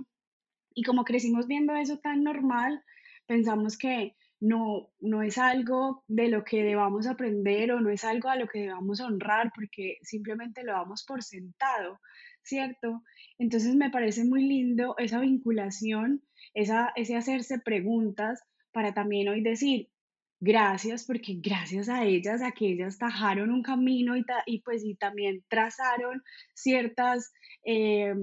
Y 0.74 0.82
como 0.82 1.04
crecimos 1.04 1.46
viendo 1.46 1.74
eso 1.76 1.98
tan 1.98 2.22
normal, 2.24 2.82
pensamos 3.26 3.76
que 3.76 4.16
no, 4.40 4.90
no 5.00 5.22
es 5.22 5.38
algo 5.38 6.04
de 6.06 6.28
lo 6.28 6.44
que 6.44 6.62
debamos 6.62 7.06
aprender 7.06 7.72
o 7.72 7.80
no 7.80 7.90
es 7.90 8.04
algo 8.04 8.28
a 8.28 8.36
lo 8.36 8.46
que 8.46 8.60
debamos 8.60 9.00
honrar 9.00 9.52
porque 9.54 9.98
simplemente 10.02 10.64
lo 10.64 10.72
damos 10.72 11.04
por 11.04 11.22
sentado, 11.22 12.00
¿cierto? 12.42 13.02
Entonces 13.38 13.74
me 13.74 13.90
parece 13.90 14.24
muy 14.24 14.46
lindo 14.46 14.96
esa 14.98 15.20
vinculación, 15.20 16.22
esa, 16.52 16.92
ese 16.96 17.16
hacerse 17.16 17.58
preguntas 17.58 18.42
para 18.72 18.92
también 18.92 19.28
hoy 19.28 19.42
decir, 19.42 19.88
gracias, 20.40 21.04
porque 21.04 21.38
gracias 21.40 21.88
a 21.88 22.04
ellas, 22.04 22.42
a 22.42 22.52
que 22.52 22.66
ellas 22.72 22.98
tajaron 22.98 23.50
un 23.50 23.62
camino 23.62 24.16
y, 24.16 24.24
y 24.46 24.60
pues 24.60 24.84
y 24.84 24.94
también 24.96 25.44
trazaron 25.48 26.22
ciertas, 26.54 27.32
eh, 27.64 28.14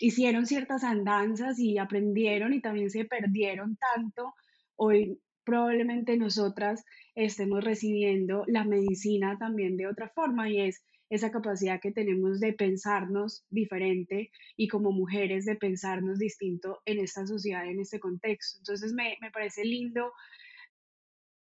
hicieron 0.00 0.46
ciertas 0.46 0.84
andanzas 0.84 1.58
y 1.58 1.78
aprendieron 1.78 2.52
y 2.52 2.60
también 2.60 2.90
se 2.90 3.04
perdieron 3.04 3.76
tanto, 3.94 4.34
hoy 4.76 5.20
probablemente 5.44 6.16
nosotras 6.16 6.84
estemos 7.14 7.62
recibiendo 7.62 8.44
la 8.46 8.64
medicina 8.64 9.36
también 9.38 9.76
de 9.76 9.86
otra 9.86 10.08
forma 10.08 10.48
y 10.50 10.60
es 10.60 10.82
esa 11.10 11.30
capacidad 11.30 11.80
que 11.80 11.92
tenemos 11.92 12.40
de 12.40 12.54
pensarnos 12.54 13.44
diferente 13.50 14.30
y 14.56 14.68
como 14.68 14.90
mujeres 14.90 15.44
de 15.44 15.54
pensarnos 15.54 16.18
distinto 16.18 16.80
en 16.86 16.98
esta 16.98 17.26
sociedad, 17.26 17.66
en 17.66 17.78
este 17.80 18.00
contexto. 18.00 18.58
Entonces 18.60 18.92
me, 18.94 19.16
me 19.20 19.30
parece 19.30 19.64
lindo 19.64 20.12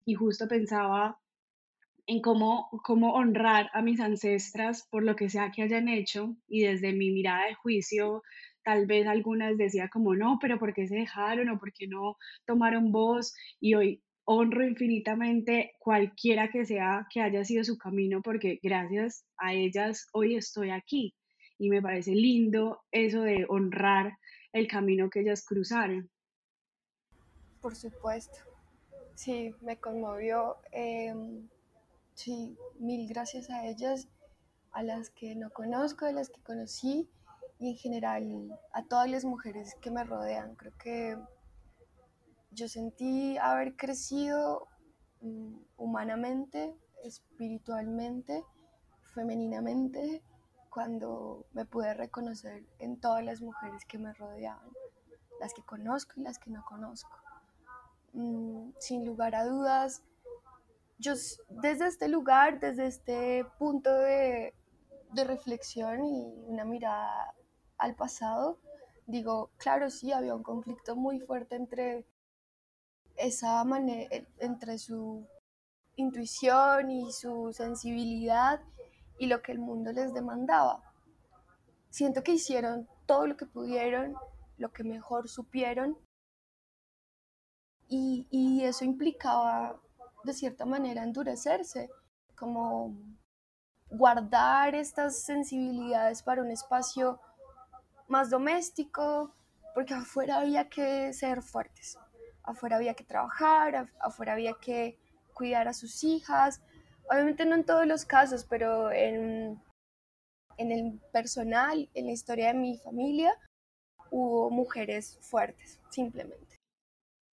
y 0.04 0.14
justo 0.14 0.49
pensaba 0.49 1.19
en 2.07 2.21
cómo, 2.21 2.69
cómo 2.85 3.14
honrar 3.14 3.71
a 3.73 3.83
mis 3.83 4.00
ancestras 4.00 4.87
por 4.90 5.04
lo 5.04 5.14
que 5.14 5.28
sea 5.28 5.52
que 5.52 5.62
hayan 5.62 5.88
hecho 5.88 6.37
y 6.49 6.62
desde 6.62 6.92
mi 6.92 7.11
mirada 7.11 7.47
de 7.47 7.54
juicio, 7.54 8.23
tal 8.64 8.87
vez 8.87 9.07
algunas 9.07 9.57
decía 9.57 9.88
como 9.88 10.14
no, 10.14 10.38
pero 10.40 10.59
¿por 10.59 10.75
qué 10.75 10.88
se 10.88 10.97
dejaron 10.97 11.49
o 11.50 11.59
por 11.59 11.73
qué 11.73 11.87
no 11.87 12.16
tomaron 12.47 12.90
voz? 12.90 13.35
Y 13.61 13.75
hoy 13.75 14.02
honro 14.25 14.66
infinitamente 14.66 15.73
cualquiera 15.78 16.50
que 16.50 16.64
sea 16.64 17.07
que 17.12 17.21
haya 17.21 17.45
sido 17.45 17.64
su 17.64 17.78
camino 17.78 18.23
porque 18.23 18.59
gracias 18.62 19.25
a 19.38 19.52
ellas 19.54 20.07
hoy 20.12 20.37
estoy 20.37 20.71
aquí 20.71 21.14
y 21.59 21.69
me 21.69 21.83
parece 21.83 22.14
lindo 22.14 22.80
eso 22.90 23.23
de 23.23 23.45
honrar 23.49 24.16
el 24.52 24.66
camino 24.66 25.11
que 25.11 25.21
ellas 25.21 25.45
cruzaron. 25.45 26.11
Por 27.61 27.76
supuesto, 27.76 28.50
sí, 29.20 29.54
me 29.60 29.78
conmovió. 29.78 30.56
Em, 30.72 31.48
Sí, 32.14 32.54
mil 32.78 33.08
gracias 33.08 33.48
a 33.48 33.64
ellas, 33.66 34.06
a 34.72 34.82
las 34.82 35.08
que 35.08 35.34
no 35.34 35.48
conozco, 35.48 36.04
a 36.04 36.12
las 36.12 36.28
que 36.28 36.42
conocí 36.42 37.08
y 37.58 37.70
en 37.70 37.76
general 37.76 38.60
a 38.74 38.84
todas 38.84 39.08
las 39.08 39.24
mujeres 39.24 39.74
que 39.80 39.90
me 39.90 40.04
rodean. 40.04 40.54
Creo 40.54 40.72
que 40.76 41.16
yo 42.50 42.68
sentí 42.68 43.38
haber 43.38 43.74
crecido 43.74 44.68
mm, 45.22 45.56
humanamente, 45.78 46.76
espiritualmente, 47.04 48.44
femeninamente, 49.14 50.22
cuando 50.68 51.46
me 51.52 51.64
pude 51.64 51.94
reconocer 51.94 52.66
en 52.80 53.00
todas 53.00 53.24
las 53.24 53.40
mujeres 53.40 53.86
que 53.86 53.96
me 53.96 54.12
rodeaban, 54.12 54.68
las 55.40 55.54
que 55.54 55.62
conozco 55.62 56.12
y 56.16 56.22
las 56.22 56.38
que 56.38 56.50
no 56.50 56.62
conozco. 56.66 57.19
Mm, 58.12 58.73
sin 58.79 59.07
lugar 59.07 59.35
a 59.35 59.45
dudas, 59.45 60.02
yo 60.99 61.14
desde 61.49 61.87
este 61.87 62.09
lugar, 62.09 62.61
desde 62.61 62.87
este 62.87 63.45
punto 63.59 63.90
de, 63.90 64.55
reflexión 65.14 66.05
y 66.05 66.45
una 66.47 66.64
mirada 66.64 67.35
al 67.79 67.95
pasado, 67.95 68.59
digo, 69.07 69.50
claro, 69.57 69.90
sí, 69.90 70.12
había 70.12 70.35
un 70.35 70.43
conflicto 70.43 70.95
muy 70.97 71.21
fuerte 71.21 71.57
entre 71.57 72.07
esa 73.17 73.64
manera, 73.64 74.09
entre 74.38 74.79
su 74.79 75.26
intuición 75.97 76.90
y 76.90 77.12
su 77.12 77.52
sensibilidad 77.52 78.61
y 79.19 79.26
lo 79.26 79.43
que 79.43 79.52
el 79.52 79.59
mundo 79.59 79.93
les 79.93 80.14
demandaba. 80.14 80.83
Siento 81.90 82.23
que 82.23 82.33
hicieron 82.33 82.88
todo 83.07 83.26
lo 83.26 83.37
que 83.37 83.47
pudieron, 83.47 84.14
lo 84.59 84.71
que 84.73 84.85
mejor 84.85 85.29
supieron, 85.29 85.99
y, 87.90 88.26
y 88.30 88.64
eso 88.64 88.85
implicaba 88.85 89.78
de 90.25 90.32
cierta 90.32 90.64
manera 90.64 91.02
endurecerse, 91.02 91.90
como 92.37 92.97
guardar 93.90 94.75
estas 94.75 95.23
sensibilidades 95.23 96.23
para 96.23 96.42
un 96.42 96.50
espacio 96.50 97.20
más 98.09 98.30
doméstico, 98.30 99.35
porque 99.75 99.94
afuera 99.94 100.38
había 100.38 100.68
que 100.68 101.12
ser 101.12 101.42
fuertes, 101.42 101.99
afuera 102.44 102.76
había 102.76 102.94
que 102.94 103.04
trabajar, 103.04 103.90
afuera 104.00 104.32
había 104.32 104.54
que 104.61 104.99
cuidar 105.35 105.68
a 105.68 105.75
sus 105.75 106.04
hijas, 106.04 106.62
obviamente 107.11 107.44
no 107.44 107.56
en 107.56 107.64
todos 107.64 107.87
los 107.87 108.04
casos, 108.04 108.44
pero 108.44 108.92
en, 108.92 109.61
en 110.56 110.73
el 110.73 111.00
personal, 111.12 111.88
en 111.94 112.06
la 112.06 112.12
historia 112.12 112.49
de 112.49 112.54
mi 112.54 112.78
familia, 112.78 113.32
hubo 114.11 114.50
mujeres 114.50 115.18
fuertes, 115.23 115.80
simplemente. 115.90 116.50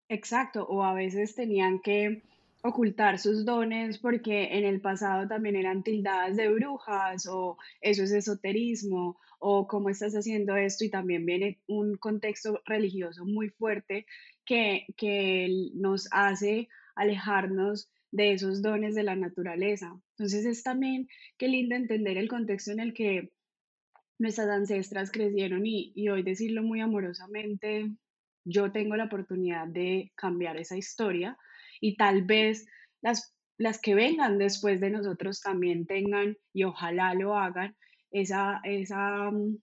Exacto, 0.09 0.65
o 0.67 0.83
a 0.83 0.93
veces 0.93 1.35
tenían 1.35 1.79
que 1.79 2.21
ocultar 2.63 3.19
sus 3.19 3.45
dones 3.45 3.99
porque 3.99 4.57
en 4.57 4.63
el 4.65 4.81
pasado 4.81 5.27
también 5.27 5.55
eran 5.55 5.83
tildadas 5.83 6.35
de 6.35 6.49
brujas 6.49 7.27
o 7.27 7.57
eso 7.81 8.03
es 8.03 8.11
esoterismo 8.11 9.19
o 9.39 9.67
cómo 9.67 9.89
estás 9.89 10.13
haciendo 10.13 10.55
esto 10.55 10.85
y 10.85 10.89
también 10.89 11.25
viene 11.25 11.59
un 11.67 11.97
contexto 11.97 12.61
religioso 12.65 13.25
muy 13.25 13.49
fuerte 13.49 14.05
que, 14.45 14.85
que 14.97 15.71
nos 15.75 16.07
hace 16.11 16.67
alejarnos 16.95 17.89
de 18.11 18.31
esos 18.33 18.61
dones 18.61 18.95
de 18.95 19.03
la 19.03 19.15
naturaleza. 19.15 19.99
Entonces 20.11 20.45
es 20.45 20.63
también 20.63 21.07
qué 21.37 21.47
lindo 21.47 21.75
entender 21.75 22.17
el 22.17 22.29
contexto 22.29 22.71
en 22.71 22.79
el 22.79 22.93
que 22.93 23.31
nuestras 24.19 24.49
ancestras 24.49 25.11
crecieron 25.11 25.65
y, 25.65 25.91
y 25.95 26.09
hoy 26.09 26.23
decirlo 26.23 26.63
muy 26.63 26.81
amorosamente, 26.81 27.91
yo 28.45 28.71
tengo 28.71 28.95
la 28.95 29.05
oportunidad 29.05 29.67
de 29.67 30.11
cambiar 30.15 30.57
esa 30.57 30.77
historia 30.77 31.37
y 31.81 31.97
tal 31.97 32.23
vez 32.23 32.67
las, 33.01 33.35
las 33.57 33.81
que 33.81 33.95
vengan 33.95 34.37
después 34.37 34.79
de 34.79 34.91
nosotros 34.91 35.41
también 35.41 35.85
tengan, 35.85 36.37
y 36.53 36.63
ojalá 36.63 37.13
lo 37.13 37.35
hagan, 37.35 37.75
esa, 38.11 38.61
esa 38.63 39.31
mm, 39.31 39.57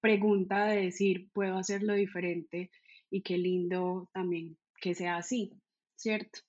pregunta 0.00 0.66
de 0.66 0.82
decir, 0.82 1.30
puedo 1.32 1.56
hacerlo 1.56 1.94
diferente 1.94 2.70
y 3.10 3.22
qué 3.22 3.38
lindo 3.38 4.08
también 4.12 4.58
que 4.80 4.94
sea 4.94 5.16
así, 5.16 5.52
¿cierto? 5.96 6.40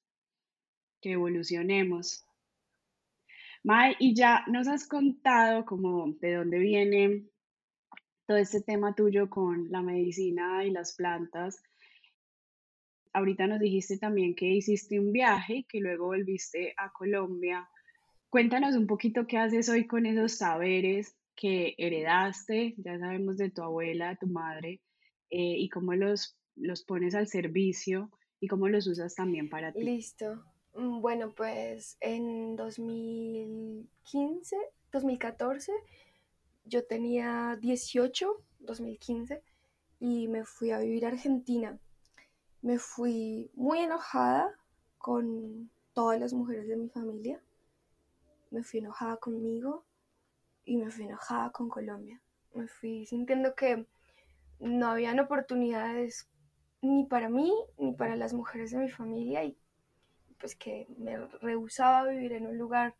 Que 1.01 1.11
evolucionemos. 1.11 2.25
Mae, 3.63 3.95
y 3.99 4.15
ya 4.15 4.43
nos 4.47 4.67
has 4.67 4.87
contado 4.87 5.65
como 5.65 6.11
de 6.19 6.33
dónde 6.33 6.59
viene 6.59 7.25
todo 8.33 8.41
este 8.41 8.61
tema 8.61 8.95
tuyo 8.95 9.29
con 9.29 9.69
la 9.69 9.83
medicina 9.83 10.65
y 10.65 10.71
las 10.71 10.95
plantas, 10.95 11.61
ahorita 13.13 13.45
nos 13.45 13.59
dijiste 13.59 13.99
también 13.99 14.33
que 14.33 14.47
hiciste 14.47 14.99
un 14.99 15.11
viaje 15.11 15.57
y 15.57 15.63
que 15.65 15.79
luego 15.79 16.07
volviste 16.07 16.73
a 16.77 16.91
Colombia. 16.91 17.69
Cuéntanos 18.31 18.75
un 18.75 18.87
poquito 18.87 19.27
qué 19.27 19.37
haces 19.37 19.69
hoy 19.69 19.85
con 19.85 20.07
esos 20.07 20.35
saberes 20.35 21.15
que 21.35 21.75
heredaste, 21.77 22.73
ya 22.77 22.97
sabemos 22.97 23.37
de 23.37 23.51
tu 23.51 23.61
abuela, 23.61 24.15
tu 24.15 24.25
madre, 24.25 24.81
eh, 25.29 25.55
y 25.59 25.69
cómo 25.69 25.93
los, 25.93 26.35
los 26.55 26.83
pones 26.83 27.13
al 27.13 27.27
servicio 27.27 28.09
y 28.39 28.47
cómo 28.47 28.67
los 28.67 28.87
usas 28.87 29.13
también 29.13 29.47
para 29.47 29.71
ti. 29.71 29.83
Listo. 29.83 30.43
Mm, 30.73 31.01
bueno, 31.01 31.35
pues 31.35 31.97
en 32.01 32.55
2015, 32.55 34.57
2014, 34.91 35.71
yo 36.65 36.85
tenía 36.85 37.57
18, 37.59 38.43
2015, 38.59 39.41
y 39.99 40.27
me 40.27 40.43
fui 40.45 40.71
a 40.71 40.79
vivir 40.79 41.05
a 41.05 41.09
Argentina 41.09 41.79
me 42.63 42.79
fui 42.79 43.51
muy 43.55 43.79
enojada 43.79 44.49
con 44.97 45.69
todas 45.91 46.17
las 46.17 46.31
mujeres 46.31 46.65
de 46.69 46.77
mi 46.77 46.87
familia. 46.87 47.43
Me 48.51 48.63
fui 48.63 48.79
enojada 48.79 49.17
conmigo 49.17 49.83
y 50.63 50.77
me 50.77 50.89
fui 50.89 51.03
enojada 51.03 51.51
con 51.51 51.67
Colombia. 51.67 52.21
Me 52.53 52.69
fui 52.69 53.05
sintiendo 53.05 53.53
que 53.53 53.85
no 54.59 54.87
habían 54.87 55.19
oportunidades 55.19 56.29
ni 56.81 57.03
para 57.03 57.27
mí 57.27 57.53
ni 57.77 57.91
para 57.91 58.15
las 58.15 58.33
mujeres 58.33 58.71
de 58.71 58.77
mi 58.77 58.89
familia 58.89 59.43
y 59.43 59.57
pues 60.39 60.55
que 60.55 60.87
me 60.97 61.17
rehusaba 61.41 62.07
vivir 62.07 62.31
en 62.31 62.47
un 62.47 62.57
lugar 62.57 62.95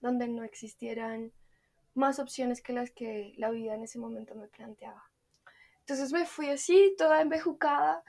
donde 0.00 0.28
no 0.28 0.44
existieran 0.44 1.32
más 1.98 2.18
opciones 2.18 2.62
que 2.62 2.72
las 2.72 2.90
que 2.90 3.34
la 3.36 3.50
vida 3.50 3.74
en 3.74 3.82
ese 3.82 3.98
momento 3.98 4.34
me 4.34 4.48
planteaba. 4.48 5.02
Entonces 5.80 6.12
me 6.12 6.24
fui 6.24 6.48
así, 6.48 6.94
toda 6.96 7.20
embejucada, 7.20 8.02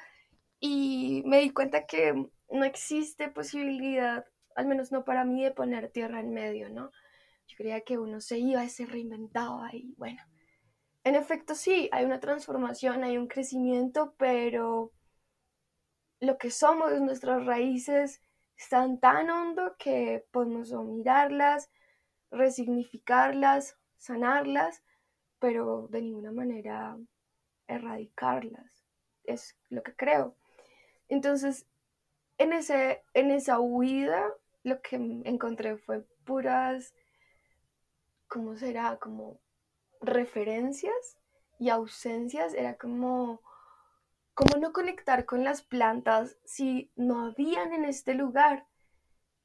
y 0.60 1.24
me 1.26 1.40
di 1.40 1.52
cuenta 1.52 1.86
que 1.86 2.14
no 2.50 2.64
existe 2.66 3.30
posibilidad, 3.30 4.26
al 4.56 4.68
menos 4.68 4.92
no 4.92 5.06
para 5.06 5.26
mí, 5.26 5.44
de 5.44 5.52
poner 5.52 5.90
tierra 5.92 6.20
en 6.20 6.34
medio, 6.34 6.70
¿no? 6.70 6.92
Yo 7.48 7.58
creía 7.58 7.82
que 7.82 7.98
uno 7.98 8.22
se 8.22 8.38
iba 8.38 8.64
y 8.64 8.70
se 8.70 8.86
reinventaba 8.86 9.70
y 9.74 9.94
bueno, 9.98 10.22
en 11.04 11.16
efecto 11.16 11.56
sí, 11.56 11.90
hay 11.92 12.06
una 12.06 12.20
transformación, 12.20 13.04
hay 13.04 13.18
un 13.18 13.28
crecimiento, 13.28 14.14
pero 14.18 14.92
lo 16.20 16.38
que 16.38 16.52
somos, 16.52 16.92
nuestras 17.02 17.46
raíces, 17.46 18.22
están 18.58 19.00
tan 19.00 19.30
hondo 19.30 19.76
que 19.80 20.26
podemos 20.32 20.72
mirarlas, 20.74 21.70
resignificarlas, 22.32 23.78
sanarlas, 23.98 24.84
pero 25.40 25.88
de 25.90 26.02
ninguna 26.02 26.32
manera 26.32 26.98
erradicarlas. 27.68 28.86
Es 29.24 29.58
lo 29.70 29.84
que 29.84 29.96
creo. 29.96 30.36
Entonces, 31.08 31.66
en, 32.38 32.54
ese, 32.54 33.04
en 33.14 33.32
esa 33.32 33.60
huida, 33.60 34.34
lo 34.64 34.82
que 34.82 34.96
encontré 34.96 35.78
fue 35.78 36.06
puras, 36.26 36.94
¿cómo 38.28 38.56
será? 38.56 38.98
Como 38.98 39.40
referencias 40.02 41.18
y 41.58 41.70
ausencias. 41.70 42.54
Era 42.54 42.78
como, 42.78 43.42
¿cómo 44.34 44.60
no 44.60 44.74
conectar 44.74 45.26
con 45.26 45.44
las 45.44 45.62
plantas 45.62 46.38
si 46.44 46.92
no 46.96 47.26
habían 47.26 47.74
en 47.74 47.86
este 47.86 48.14
lugar? 48.14 48.68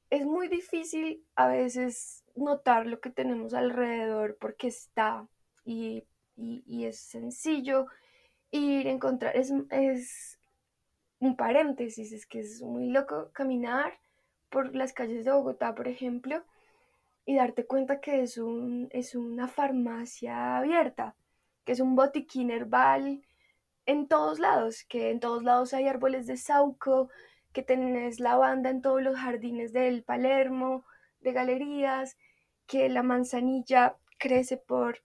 Es 0.09 0.25
muy 0.25 0.47
difícil 0.47 1.25
a 1.35 1.47
veces 1.47 2.24
notar 2.35 2.85
lo 2.85 2.99
que 2.99 3.09
tenemos 3.09 3.53
alrededor 3.53 4.37
porque 4.39 4.67
está 4.67 5.27
y, 5.65 6.05
es 6.37 6.99
sencillo 6.99 7.87
ir 8.51 8.87
a 8.87 8.91
encontrar, 8.91 9.35
es, 9.35 9.53
es 9.69 10.39
un 11.19 11.35
paréntesis, 11.35 12.11
es 12.11 12.25
que 12.25 12.39
es 12.39 12.61
muy 12.61 12.89
loco 12.89 13.29
caminar 13.33 13.93
por 14.49 14.75
las 14.75 14.93
calles 14.93 15.25
de 15.25 15.31
Bogotá, 15.31 15.75
por 15.75 15.87
ejemplo, 15.87 16.43
y 17.25 17.35
darte 17.35 17.65
cuenta 17.65 17.99
que 17.99 18.21
es, 18.21 18.37
un, 18.37 18.87
es 18.91 19.15
una 19.15 19.47
farmacia 19.47 20.57
abierta, 20.57 21.15
que 21.63 21.71
es 21.71 21.79
un 21.79 21.95
botiquín 21.95 22.51
herbal 22.51 23.23
en 23.85 24.07
todos 24.07 24.39
lados, 24.39 24.83
que 24.83 25.09
en 25.11 25.19
todos 25.19 25.43
lados 25.43 25.73
hay 25.73 25.87
árboles 25.87 26.27
de 26.27 26.37
sauco, 26.37 27.09
que 27.53 27.63
tenés 27.63 28.19
lavanda 28.19 28.69
en 28.69 28.81
todos 28.81 29.01
los 29.01 29.15
jardines 29.15 29.73
del 29.73 30.03
Palermo, 30.03 30.85
de 31.21 31.33
galerías, 31.33 32.17
que 32.67 32.89
la 32.89 33.03
manzanilla 33.03 33.97
crece 34.17 34.57
por 34.57 35.01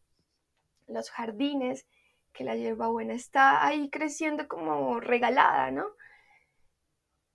los 0.87 1.11
jardines, 1.11 1.87
que 2.33 2.45
la 2.45 2.57
hierbabuena 2.57 3.15
está 3.15 3.67
ahí 3.67 3.91
creciendo 3.91 4.49
como 4.49 5.01
regalada, 5.01 5.71
¿no? 5.71 5.87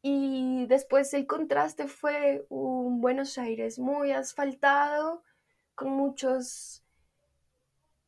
Y 0.02 0.68
después 0.68 1.14
el 1.14 1.26
contraste 1.26 1.88
fue 1.88 2.46
un 2.50 3.02
Buenos 3.02 3.38
Aires 3.38 3.80
muy 3.80 4.12
asfaltado, 4.12 5.24
con 5.74 5.90
muchos 5.90 6.84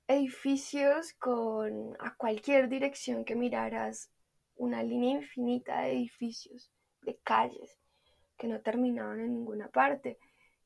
edificios, 0.08 1.14
con 1.14 1.98
a 2.00 2.16
cualquier 2.16 2.70
dirección 2.70 3.26
que 3.26 3.36
miraras, 3.36 4.12
una 4.56 4.84
línea 4.84 5.12
infinita 5.12 5.82
de 5.82 5.94
edificios, 5.94 6.72
de 7.02 7.18
calles, 7.24 7.78
que 8.38 8.48
no 8.48 8.62
terminaban 8.62 9.20
en 9.20 9.34
ninguna 9.34 9.68
parte. 9.70 10.18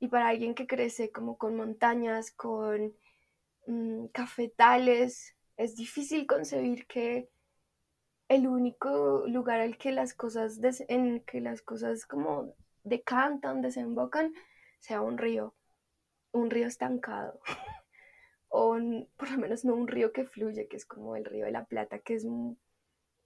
Y 0.02 0.08
para 0.08 0.30
alguien 0.30 0.56
que 0.56 0.66
crece 0.66 1.12
como 1.12 1.38
con 1.38 1.56
montañas, 1.56 2.32
con 2.32 2.96
mm, 3.68 4.08
cafetales, 4.08 5.38
es 5.58 5.76
difícil 5.76 6.26
concebir 6.26 6.88
que 6.88 7.30
el 8.28 8.48
único 8.48 9.26
lugar 9.28 9.62
al 9.62 9.78
que 9.78 9.92
las 9.92 10.16
cosas 10.16 10.60
en 10.88 11.20
que 11.22 11.40
las 11.40 11.62
cosas 11.62 12.08
como 12.08 12.56
decantan, 12.84 13.62
desembocan, 13.62 14.34
sea 14.80 15.02
un 15.02 15.20
río, 15.20 15.54
un 16.32 16.50
río 16.50 16.66
estancado. 16.66 17.40
o 18.50 18.76
por 19.18 19.30
lo 19.30 19.38
menos 19.38 19.64
no 19.66 19.76
un 19.76 19.88
río 19.88 20.12
que 20.12 20.26
fluye, 20.26 20.68
que 20.68 20.78
es 20.78 20.86
como 20.86 21.16
el 21.16 21.26
río 21.26 21.46
de 21.46 21.52
la 21.52 21.66
Plata, 21.66 22.00
que 22.00 22.16
es 22.16 22.26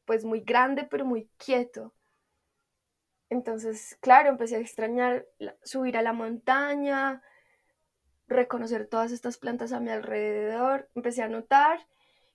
pues 0.03 0.25
muy 0.25 0.41
grande 0.41 0.83
pero 0.83 1.05
muy 1.05 1.29
quieto. 1.37 1.93
Entonces, 3.29 3.97
claro, 4.01 4.29
empecé 4.29 4.57
a 4.57 4.59
extrañar 4.59 5.25
subir 5.63 5.97
a 5.97 6.01
la 6.01 6.13
montaña, 6.13 7.23
reconocer 8.27 8.87
todas 8.87 9.11
estas 9.11 9.37
plantas 9.37 9.71
a 9.71 9.79
mi 9.79 9.91
alrededor, 9.91 10.89
empecé 10.95 11.23
a 11.23 11.29
notar 11.29 11.87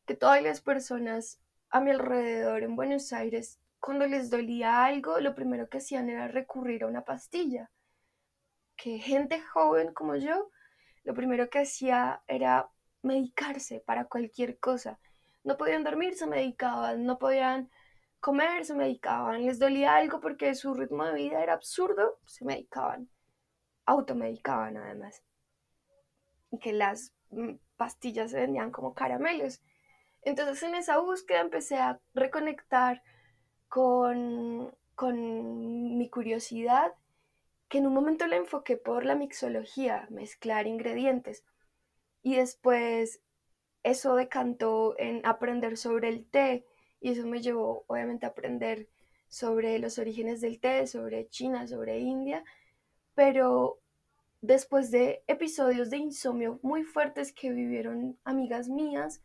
que 0.07 0.15
todas 0.15 0.43
las 0.43 0.61
personas 0.61 1.41
a 1.71 1.81
mi 1.81 1.91
alrededor 1.91 2.63
en 2.63 2.77
Buenos 2.77 3.13
Aires, 3.13 3.61
cuando 3.79 4.07
les 4.07 4.31
dolía 4.31 4.85
algo, 4.85 5.21
lo 5.21 5.35
primero 5.35 5.69
que 5.69 5.79
hacían 5.79 6.11
era 6.11 6.29
recurrir 6.29 6.83
a 6.83 6.89
una 6.89 7.05
pastilla. 7.05 7.71
Que 8.77 8.99
gente 8.99 9.41
joven 9.41 9.95
como 9.95 10.17
yo, 10.17 10.51
lo 11.05 11.15
primero 11.15 11.49
que 11.49 11.61
hacía 11.61 12.23
era 12.27 12.69
medicarse 13.03 13.81
para 13.81 14.05
cualquier 14.05 14.59
cosa. 14.59 14.99
No 15.45 15.57
podían 15.57 15.85
dormir, 15.85 16.15
se 16.15 16.27
medicaban, 16.27 17.05
no 17.05 17.19
podían 17.19 17.71
comer, 18.21 18.65
se 18.65 18.75
medicaban, 18.75 19.45
les 19.45 19.59
dolía 19.59 19.97
algo 19.97 20.21
porque 20.21 20.55
su 20.55 20.75
ritmo 20.75 21.05
de 21.05 21.15
vida 21.15 21.43
era 21.43 21.55
absurdo, 21.55 22.19
se 22.27 22.45
medicaban, 22.45 23.09
automedicaban 23.87 24.77
además. 24.77 25.23
Y 26.51 26.59
que 26.59 26.73
las 26.73 27.15
mm, 27.31 27.55
pastillas 27.77 28.31
se 28.31 28.41
vendían 28.41 28.71
como 28.71 28.95
caramelos. 28.95 29.63
Entonces 30.23 30.63
en 30.63 30.75
esa 30.75 30.99
búsqueda 30.99 31.41
empecé 31.41 31.79
a 31.79 32.01
reconectar 32.15 33.03
con, 33.69 34.75
con 34.95 35.97
mi 35.97 36.11
curiosidad, 36.11 36.93
que 37.69 37.79
en 37.79 37.87
un 37.87 37.95
momento 37.95 38.27
la 38.27 38.37
enfoqué 38.37 38.77
por 38.77 39.05
la 39.05 39.15
mixología, 39.15 40.07
mezclar 40.11 40.67
ingredientes. 40.67 41.45
Y 42.23 42.37
después 42.37 43.23
eso 43.83 44.15
decantó 44.15 44.95
en 44.99 45.25
aprender 45.25 45.77
sobre 45.79 46.09
el 46.09 46.27
té 46.27 46.67
y 47.01 47.11
eso 47.11 47.27
me 47.27 47.41
llevó 47.41 47.85
obviamente 47.89 48.27
a 48.27 48.31
aprender 48.31 48.89
sobre 49.29 49.79
los 49.79 49.99
orígenes 49.99 50.41
del 50.41 50.61
té, 50.61 50.87
sobre 50.87 51.29
China, 51.29 51.67
sobre 51.67 51.99
India, 51.99 52.45
pero 53.15 53.81
después 54.43 54.91
de 54.91 55.23
episodios 55.27 55.91
de 55.91 55.99
insomnio 55.99 56.59
muy 56.63 56.83
fuertes 56.83 57.33
que 57.33 57.51
vivieron 57.51 58.19
amigas 58.25 58.69
mías, 58.69 59.23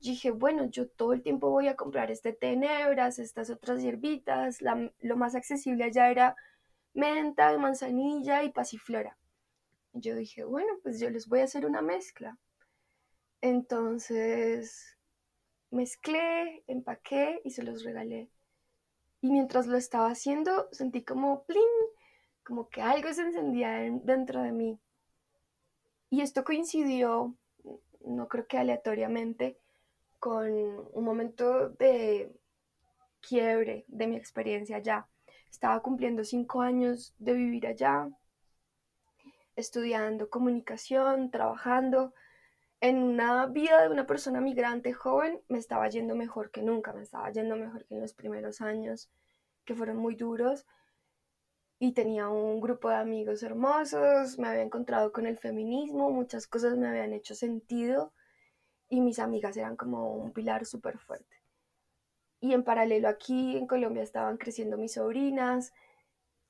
dije, 0.00 0.30
bueno, 0.30 0.66
yo 0.66 0.88
todo 0.88 1.12
el 1.12 1.22
tiempo 1.22 1.50
voy 1.50 1.68
a 1.68 1.76
comprar 1.76 2.10
este 2.10 2.32
té 2.32 2.52
en 2.52 2.64
hebras, 2.64 3.18
estas 3.18 3.50
otras 3.50 3.82
hierbitas, 3.82 4.58
lo 5.00 5.16
más 5.16 5.34
accesible 5.34 5.84
allá 5.84 6.10
era 6.10 6.36
menta, 6.92 7.56
manzanilla 7.58 8.44
y 8.44 8.52
pasiflora. 8.52 9.16
yo 9.92 10.14
dije, 10.16 10.44
bueno, 10.44 10.72
pues 10.82 11.00
yo 11.00 11.10
les 11.10 11.28
voy 11.28 11.40
a 11.40 11.44
hacer 11.44 11.66
una 11.66 11.82
mezcla. 11.82 12.38
Entonces 13.40 14.93
mezclé, 15.74 16.64
empaqué 16.66 17.40
y 17.44 17.50
se 17.50 17.62
los 17.62 17.84
regalé. 17.84 18.30
Y 19.20 19.30
mientras 19.30 19.66
lo 19.66 19.76
estaba 19.76 20.08
haciendo, 20.08 20.68
sentí 20.72 21.02
como 21.02 21.44
plin, 21.44 21.62
como 22.44 22.68
que 22.68 22.82
algo 22.82 23.12
se 23.12 23.22
encendía 23.22 23.70
dentro 24.02 24.42
de 24.42 24.52
mí. 24.52 24.78
Y 26.10 26.20
esto 26.20 26.44
coincidió, 26.44 27.34
no 28.04 28.28
creo 28.28 28.46
que 28.46 28.58
aleatoriamente, 28.58 29.58
con 30.20 30.50
un 30.50 31.04
momento 31.04 31.70
de 31.70 32.32
quiebre 33.20 33.84
de 33.88 34.06
mi 34.06 34.16
experiencia 34.16 34.76
allá. 34.76 35.06
Estaba 35.50 35.80
cumpliendo 35.80 36.24
cinco 36.24 36.60
años 36.60 37.14
de 37.18 37.32
vivir 37.32 37.66
allá, 37.66 38.08
estudiando 39.56 40.30
comunicación, 40.30 41.30
trabajando. 41.30 42.12
En 42.84 43.02
una 43.02 43.46
vida 43.46 43.80
de 43.80 43.88
una 43.88 44.06
persona 44.06 44.42
migrante 44.42 44.92
joven 44.92 45.40
me 45.48 45.56
estaba 45.56 45.88
yendo 45.88 46.14
mejor 46.14 46.50
que 46.50 46.60
nunca, 46.60 46.92
me 46.92 47.00
estaba 47.00 47.30
yendo 47.30 47.56
mejor 47.56 47.86
que 47.86 47.94
en 47.94 48.02
los 48.02 48.12
primeros 48.12 48.60
años, 48.60 49.10
que 49.64 49.74
fueron 49.74 49.96
muy 49.96 50.16
duros. 50.16 50.66
Y 51.78 51.92
tenía 51.92 52.28
un 52.28 52.60
grupo 52.60 52.90
de 52.90 52.96
amigos 52.96 53.42
hermosos, 53.42 54.38
me 54.38 54.48
había 54.48 54.60
encontrado 54.60 55.12
con 55.12 55.24
el 55.24 55.38
feminismo, 55.38 56.10
muchas 56.10 56.46
cosas 56.46 56.76
me 56.76 56.86
habían 56.86 57.14
hecho 57.14 57.34
sentido 57.34 58.12
y 58.90 59.00
mis 59.00 59.18
amigas 59.18 59.56
eran 59.56 59.76
como 59.76 60.16
un 60.16 60.34
pilar 60.34 60.66
súper 60.66 60.98
fuerte. 60.98 61.36
Y 62.38 62.52
en 62.52 62.64
paralelo 62.64 63.08
aquí 63.08 63.56
en 63.56 63.66
Colombia 63.66 64.02
estaban 64.02 64.36
creciendo 64.36 64.76
mis 64.76 64.92
sobrinas, 64.92 65.72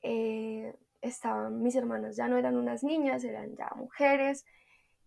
eh, 0.02 0.74
estaban 1.00 1.62
mis 1.62 1.76
hermanas, 1.76 2.16
ya 2.16 2.26
no 2.26 2.38
eran 2.38 2.56
unas 2.56 2.82
niñas, 2.82 3.22
eran 3.22 3.54
ya 3.54 3.70
mujeres, 3.76 4.44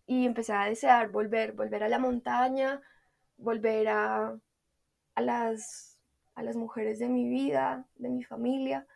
y 0.08 0.26
empecé 0.26 0.54
a 0.54 0.66
desear 0.66 1.10
volver, 1.10 1.52
volver 1.52 1.84
a 1.84 1.90
la 1.90 2.00
montaña, 2.00 2.82
volver 3.38 3.90
a, 3.90 4.40
a, 5.16 5.22
las, 5.22 5.98
a 6.36 6.44
las 6.44 6.56
mujeres 6.56 7.00
de 7.00 7.10
mi 7.10 7.28
vida, 7.30 7.86
de 7.98 8.10
mi 8.10 8.24
familia, 8.24 8.88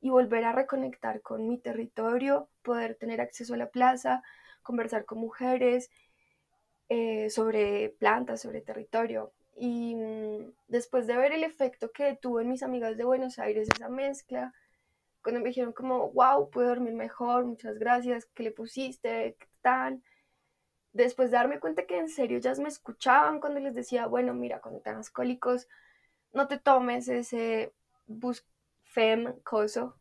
y 0.00 0.10
volver 0.10 0.44
a 0.44 0.52
reconectar 0.52 1.22
con 1.22 1.48
mi 1.48 1.58
territorio, 1.58 2.48
poder 2.62 2.96
tener 2.96 3.20
acceso 3.20 3.54
a 3.54 3.58
la 3.58 3.70
plaza, 3.70 4.22
conversar 4.62 5.04
con 5.04 5.18
mujeres, 5.18 5.90
eh, 6.88 7.30
sobre 7.30 7.90
plantas, 7.98 8.40
sobre 8.42 8.60
territorio. 8.60 9.32
Y 9.56 9.94
mm, 9.94 10.52
después 10.68 11.06
de 11.06 11.16
ver 11.16 11.32
el 11.32 11.44
efecto 11.44 11.92
que 11.92 12.16
tuvo 12.16 12.40
en 12.40 12.48
mis 12.48 12.62
amigas 12.62 12.96
de 12.96 13.04
Buenos 13.04 13.38
Aires, 13.38 13.68
esa 13.74 13.88
mezcla, 13.88 14.52
cuando 15.22 15.40
me 15.40 15.48
dijeron 15.48 15.72
como, 15.72 16.10
wow, 16.12 16.50
puedo 16.50 16.68
dormir 16.68 16.94
mejor, 16.94 17.44
muchas 17.44 17.78
gracias, 17.78 18.26
¿qué 18.34 18.42
le 18.44 18.52
pusiste? 18.52 19.36
¿Qué 19.38 19.46
tal? 19.62 20.02
Después 20.92 21.30
de 21.30 21.36
darme 21.36 21.60
cuenta 21.60 21.86
que 21.86 21.98
en 21.98 22.08
serio 22.08 22.38
ellas 22.38 22.58
me 22.58 22.68
escuchaban 22.68 23.40
cuando 23.40 23.60
les 23.60 23.74
decía, 23.74 24.06
bueno, 24.06 24.34
mira, 24.34 24.60
cuando 24.60 24.80
tengas 24.80 25.10
cólicos, 25.10 25.68
no 26.32 26.48
te 26.48 26.58
tomes 26.58 27.08
ese 27.08 27.72
fem 28.84 29.32
coso, 29.42 29.96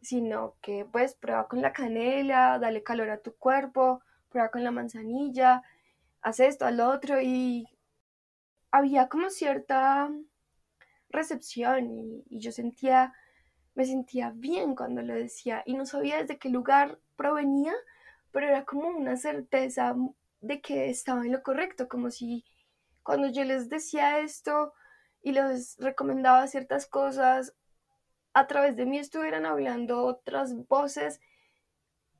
sino 0.00 0.56
que 0.62 0.86
pues 0.90 1.14
prueba 1.14 1.48
con 1.48 1.62
la 1.62 1.72
canela, 1.72 2.58
dale 2.58 2.82
calor 2.82 3.10
a 3.10 3.18
tu 3.18 3.34
cuerpo, 3.34 4.02
prueba 4.28 4.50
con 4.50 4.64
la 4.64 4.70
manzanilla, 4.70 5.62
haz 6.22 6.40
esto, 6.40 6.64
al 6.64 6.80
otro, 6.80 7.20
y 7.20 7.68
había 8.70 9.08
como 9.08 9.30
cierta 9.30 10.10
recepción 11.10 11.90
y, 11.90 12.24
yo 12.38 12.52
sentía, 12.52 13.14
me 13.74 13.84
sentía 13.84 14.32
bien 14.34 14.74
cuando 14.74 15.02
lo 15.02 15.14
decía 15.14 15.62
y 15.66 15.74
no 15.74 15.86
sabía 15.86 16.18
desde 16.18 16.38
qué 16.38 16.48
lugar 16.48 16.98
provenía, 17.16 17.74
pero 18.32 18.46
era 18.46 18.64
como 18.64 18.88
una 18.88 19.16
certeza 19.16 19.94
de 20.40 20.60
que 20.60 20.90
estaba 20.90 21.24
en 21.24 21.32
lo 21.32 21.42
correcto, 21.42 21.88
como 21.88 22.10
si 22.10 22.44
cuando 23.02 23.28
yo 23.28 23.44
les 23.44 23.68
decía 23.68 24.20
esto 24.20 24.72
y 25.22 25.32
les 25.32 25.76
recomendaba 25.78 26.46
ciertas 26.46 26.86
cosas, 26.86 27.54
a 28.32 28.46
través 28.46 28.76
de 28.76 28.86
mí 28.86 28.98
estuvieran 28.98 29.46
hablando 29.46 30.04
otras 30.04 30.54
voces 30.68 31.20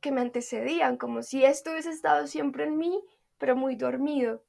que 0.01 0.13
me 0.13 0.21
antecedían, 0.21 0.97
como 0.97 1.23
si 1.23 1.45
esto 1.45 1.73
hubiese 1.73 1.91
estado 1.91 2.27
siempre 2.27 2.65
en 2.65 2.77
mí 2.77 3.03
pero 3.41 3.57
muy 3.57 3.75
dormido. 3.75 4.45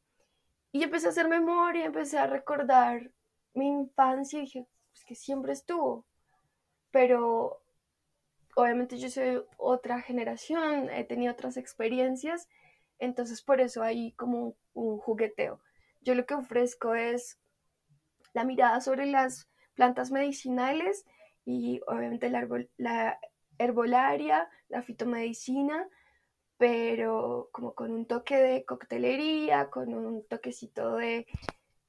Y 0.72 0.84
empecé 0.84 1.08
a 1.08 1.10
hacer 1.10 1.28
memoria, 1.28 1.86
empecé 1.86 2.20
a 2.20 2.28
recordar 2.28 3.12
mi 3.54 3.68
infancia 3.68 4.38
y 4.38 4.44
dije, 4.44 4.68
pues 4.92 5.06
que 5.06 5.16
siempre 5.16 5.54
estuvo. 5.54 6.06
Pero 6.92 7.64
obviamente 8.56 8.98
yo 8.98 9.10
soy 9.10 9.44
otra 9.58 10.02
generación, 10.02 10.90
he 10.90 11.06
tenido 11.06 11.34
otras 11.34 11.56
experiencias, 11.58 12.50
entonces 13.02 13.42
por 13.42 13.60
eso 13.60 13.84
hay 13.84 14.14
como 14.14 14.56
un, 14.74 14.98
jugueteo. 15.00 15.60
Yo 16.02 16.16
lo 16.16 16.26
que 16.26 16.36
ofrezco 16.36 16.96
es 16.96 17.40
la 18.34 18.46
mirada 18.46 18.80
sobre 18.80 19.06
las 19.08 19.50
plantas 19.74 20.12
medicinales 20.12 21.04
y 21.44 21.82
obviamente 21.88 22.30
la, 22.30 22.48
la 22.78 23.20
herbolaria, 23.58 24.50
la 24.70 24.84
fitomedicina, 24.84 25.90
pero 26.58 27.50
como 27.52 27.74
con 27.74 27.92
un 27.92 28.06
toque 28.06 28.38
de 28.38 28.66
coctelería, 28.66 29.70
con 29.70 29.94
un 29.94 30.26
toquecito 30.28 30.96
de 30.96 31.26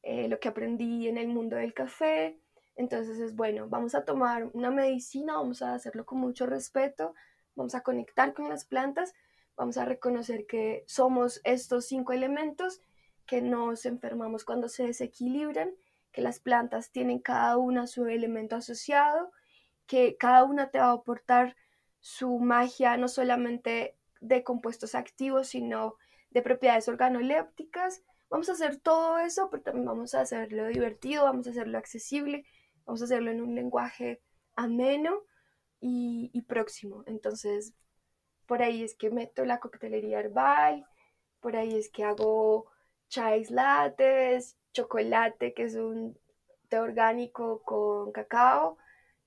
eh, 0.03 0.29
lo 0.29 0.41
que 0.41 0.49
aprendí 0.49 1.09
en 1.09 1.19
el 1.19 1.29
mundo 1.29 1.57
del 1.57 1.75
café. 1.75 2.41
Entonces 2.75 3.19
es 3.19 3.37
bueno, 3.37 3.69
vamos 3.69 3.95
a 3.95 4.07
tomar 4.07 4.49
una 4.55 4.71
medicina, 4.71 5.35
vamos 5.35 5.61
a 5.61 5.75
hacerlo 5.75 6.07
con 6.07 6.19
mucho 6.19 6.47
respeto, 6.47 7.15
vamos 7.55 7.75
a 7.75 7.83
conectar 7.83 8.33
con 8.33 8.49
las 8.49 8.65
plantas, 8.65 9.13
vamos 9.57 9.77
a 9.79 9.85
reconocer 9.85 10.47
que 10.47 10.85
somos 10.87 11.41
estos 11.45 11.87
cinco 11.87 12.13
elementos, 12.13 12.81
que 13.27 13.41
nos 13.43 13.87
enfermamos 13.87 14.45
cuando 14.45 14.69
se 14.69 14.87
desequilibran, 14.87 15.71
que 16.11 16.23
las 16.23 16.41
plantas 16.41 16.91
tienen 16.91 17.19
cada 17.19 17.57
una 17.57 17.87
su 17.87 18.07
elemento 18.07 18.57
asociado, 18.57 19.33
que 19.87 20.17
cada 20.17 20.45
una 20.45 20.71
te 20.71 20.79
va 20.79 20.87
a 20.87 20.93
aportar 20.93 21.57
su 22.01 22.39
magia 22.39 22.97
no 22.97 23.09
solamente 23.09 23.97
de 24.21 24.45
compuestos 24.45 24.95
activos, 24.95 25.49
sino 25.49 25.97
de 26.31 26.43
propiedades 26.43 26.89
organolépticas, 26.89 28.03
Vamos 28.33 28.49
a 28.49 28.53
hacer 28.53 28.79
todo 28.79 29.19
eso, 29.19 29.51
pero 29.51 29.63
también 29.63 29.85
vamos 29.85 30.15
a 30.15 30.23
hacerlo 30.23 30.67
divertido, 30.69 31.25
vamos 31.25 31.47
a 31.47 31.51
hacerlo 31.51 31.77
accesible, 31.77 32.47
vamos 32.87 33.03
a 33.03 33.05
hacerlo 33.05 33.31
en 33.31 33.43
un 33.43 33.55
lenguaje 33.55 34.23
ameno 34.57 35.19
y, 35.81 36.41
próximo. 36.49 37.05
Entonces, 37.05 37.75
por 38.47 38.63
ahí 38.63 38.83
es 38.83 38.95
que 38.95 39.11
meto 39.11 39.45
la 39.45 39.61
coctelería 39.61 40.21
herbal, 40.21 40.87
por 41.41 41.57
ahí 41.57 41.77
es 41.77 41.91
que 41.91 42.05
hago 42.05 42.67
chais 43.09 43.51
lates, 43.51 44.57
chocolate, 44.73 45.53
que 45.55 45.65
es 45.65 45.75
un 45.75 46.17
té 46.69 46.79
orgánico 46.79 47.63
con 47.63 48.13
cacao, 48.13 48.79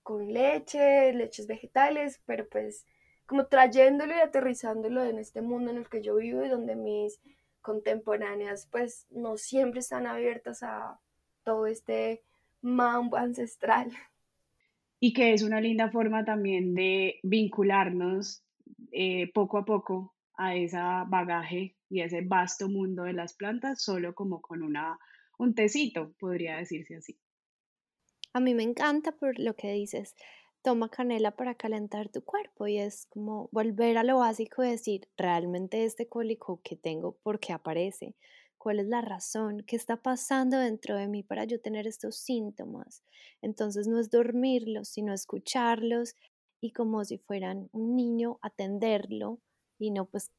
con 0.01 0.31
leche, 0.31 1.13
leches 1.13 1.47
vegetales, 1.47 2.21
pero 2.25 2.47
pues 2.47 2.85
como 3.25 3.47
trayéndolo 3.47 4.15
y 4.15 4.19
aterrizándolo 4.19 5.03
en 5.03 5.19
este 5.19 5.41
mundo 5.41 5.71
en 5.71 5.77
el 5.77 5.89
que 5.89 6.01
yo 6.01 6.15
vivo 6.15 6.43
y 6.43 6.49
donde 6.49 6.75
mis 6.75 7.19
contemporáneas 7.61 8.67
pues 8.71 9.07
no 9.09 9.37
siempre 9.37 9.79
están 9.79 10.05
abiertas 10.05 10.61
a 10.61 10.99
todo 11.43 11.65
este 11.65 12.23
mambo 12.61 13.17
ancestral. 13.17 13.91
Y 14.99 15.13
que 15.13 15.33
es 15.33 15.43
una 15.43 15.59
linda 15.59 15.89
forma 15.89 16.23
también 16.23 16.73
de 16.73 17.19
vincularnos 17.23 18.44
eh, 18.97 19.29
poco 19.33 19.57
a 19.57 19.65
poco 19.65 20.15
a 20.37 20.55
ese 20.55 20.77
bagaje 20.77 21.75
y 21.89 22.01
ese 22.01 22.21
vasto 22.21 22.69
mundo 22.69 23.03
de 23.03 23.13
las 23.13 23.33
plantas, 23.35 23.81
solo 23.81 24.15
como 24.15 24.41
con 24.41 24.63
una, 24.63 24.97
un 25.37 25.53
tecito, 25.53 26.13
podría 26.19 26.57
decirse 26.57 26.95
así. 26.95 27.19
A 28.33 28.39
mí 28.39 28.53
me 28.53 28.63
encanta 28.63 29.11
por 29.11 29.37
lo 29.37 29.55
que 29.55 29.71
dices 29.71 30.15
toma 30.65 30.89
canela 30.89 31.35
para 31.35 31.53
calentar 31.53 32.09
tu 32.09 32.23
cuerpo 32.23 32.65
y 32.65 32.79
es 32.79 33.05
como 33.05 33.49
volver 33.51 33.99
a 33.99 34.03
lo 34.03 34.17
básico 34.17 34.63
decir, 34.63 35.07
realmente 35.15 35.85
este 35.85 36.07
cólico 36.07 36.59
que 36.63 36.75
tengo, 36.75 37.17
¿por 37.21 37.39
qué 37.39 37.53
aparece? 37.53 38.15
¿Cuál 38.57 38.79
es 38.79 38.87
la 38.87 39.01
razón? 39.01 39.63
¿Qué 39.67 39.75
está 39.75 39.97
pasando 39.97 40.57
dentro 40.57 40.95
de 40.95 41.07
mí 41.07 41.21
para 41.21 41.43
yo 41.43 41.61
tener 41.61 41.85
estos 41.85 42.17
síntomas? 42.17 43.03
Entonces 43.43 43.87
no 43.87 43.99
es 43.99 44.09
dormirlos, 44.09 44.89
sino 44.89 45.13
escucharlos 45.13 46.15
y 46.61 46.71
como 46.71 47.03
si 47.05 47.17
fueran 47.17 47.69
un 47.71 47.95
niño 47.95 48.39
atenderlo 48.41 49.39
y 49.79 49.91
no 49.91 50.05
pues 50.05 50.31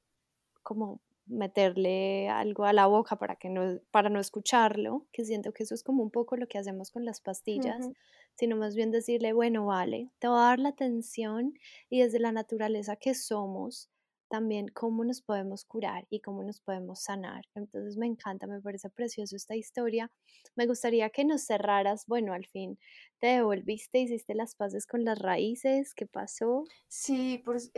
como 0.63 1.01
meterle 1.27 2.29
algo 2.29 2.65
a 2.65 2.73
la 2.73 2.87
boca 2.87 3.17
para 3.19 3.37
que 3.37 3.51
no 3.51 3.81
para 3.91 4.11
no 4.11 4.21
escucharlo, 4.21 5.07
que 5.13 5.25
siento 5.25 5.53
que 5.53 5.65
eso 5.65 5.75
es 5.75 5.83
como 5.83 6.03
un 6.03 6.11
poco 6.11 6.37
lo 6.37 6.47
que 6.49 6.59
hacemos 6.59 6.91
con 6.91 7.05
las 7.05 7.21
pastillas, 7.21 7.91
sino 8.35 8.57
más 8.57 8.77
bien 8.77 8.91
decirle, 8.93 9.33
bueno, 9.33 9.67
vale, 9.67 10.13
te 10.21 10.29
voy 10.29 10.39
a 10.39 10.43
dar 10.43 10.59
la 10.61 10.71
atención 10.71 11.55
y 11.91 12.01
desde 12.03 12.21
la 12.21 12.33
naturaleza 12.33 12.97
que 12.97 13.15
somos, 13.15 13.91
también 14.29 14.69
cómo 14.69 15.05
nos 15.05 15.23
podemos 15.23 15.65
curar 15.65 16.07
y 16.11 16.21
cómo 16.21 16.43
nos 16.43 16.61
podemos 16.61 17.01
sanar. 17.03 17.45
Entonces 17.55 17.97
me 17.97 18.07
encanta, 18.07 18.47
me 18.47 18.61
parece 18.61 18.91
precioso 18.91 19.37
esta 19.37 19.55
historia. 19.57 20.11
Me 20.55 20.67
gustaría 20.67 21.11
que 21.11 21.25
nos 21.25 21.45
cerraras, 21.45 22.07
bueno, 22.07 22.33
al 22.33 22.47
fin 22.47 22.79
te 23.19 23.29
devolviste, 23.29 23.99
hiciste 23.99 24.35
las 24.35 24.55
paces 24.55 24.87
con 24.87 25.05
las 25.05 25.19
raíces, 25.19 25.95
¿qué 25.95 26.07
pasó? 26.07 26.65
Sí, 26.89 27.43
pues 27.45 27.73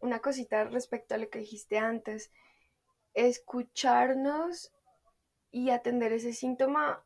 una 0.00 0.20
cosita 0.20 0.64
respecto 0.64 1.14
a 1.14 1.18
lo 1.18 1.30
que 1.30 1.38
dijiste 1.38 1.78
antes, 1.78 2.30
escucharnos 3.14 4.72
y 5.50 5.70
atender 5.70 6.12
ese 6.12 6.32
síntoma 6.32 7.02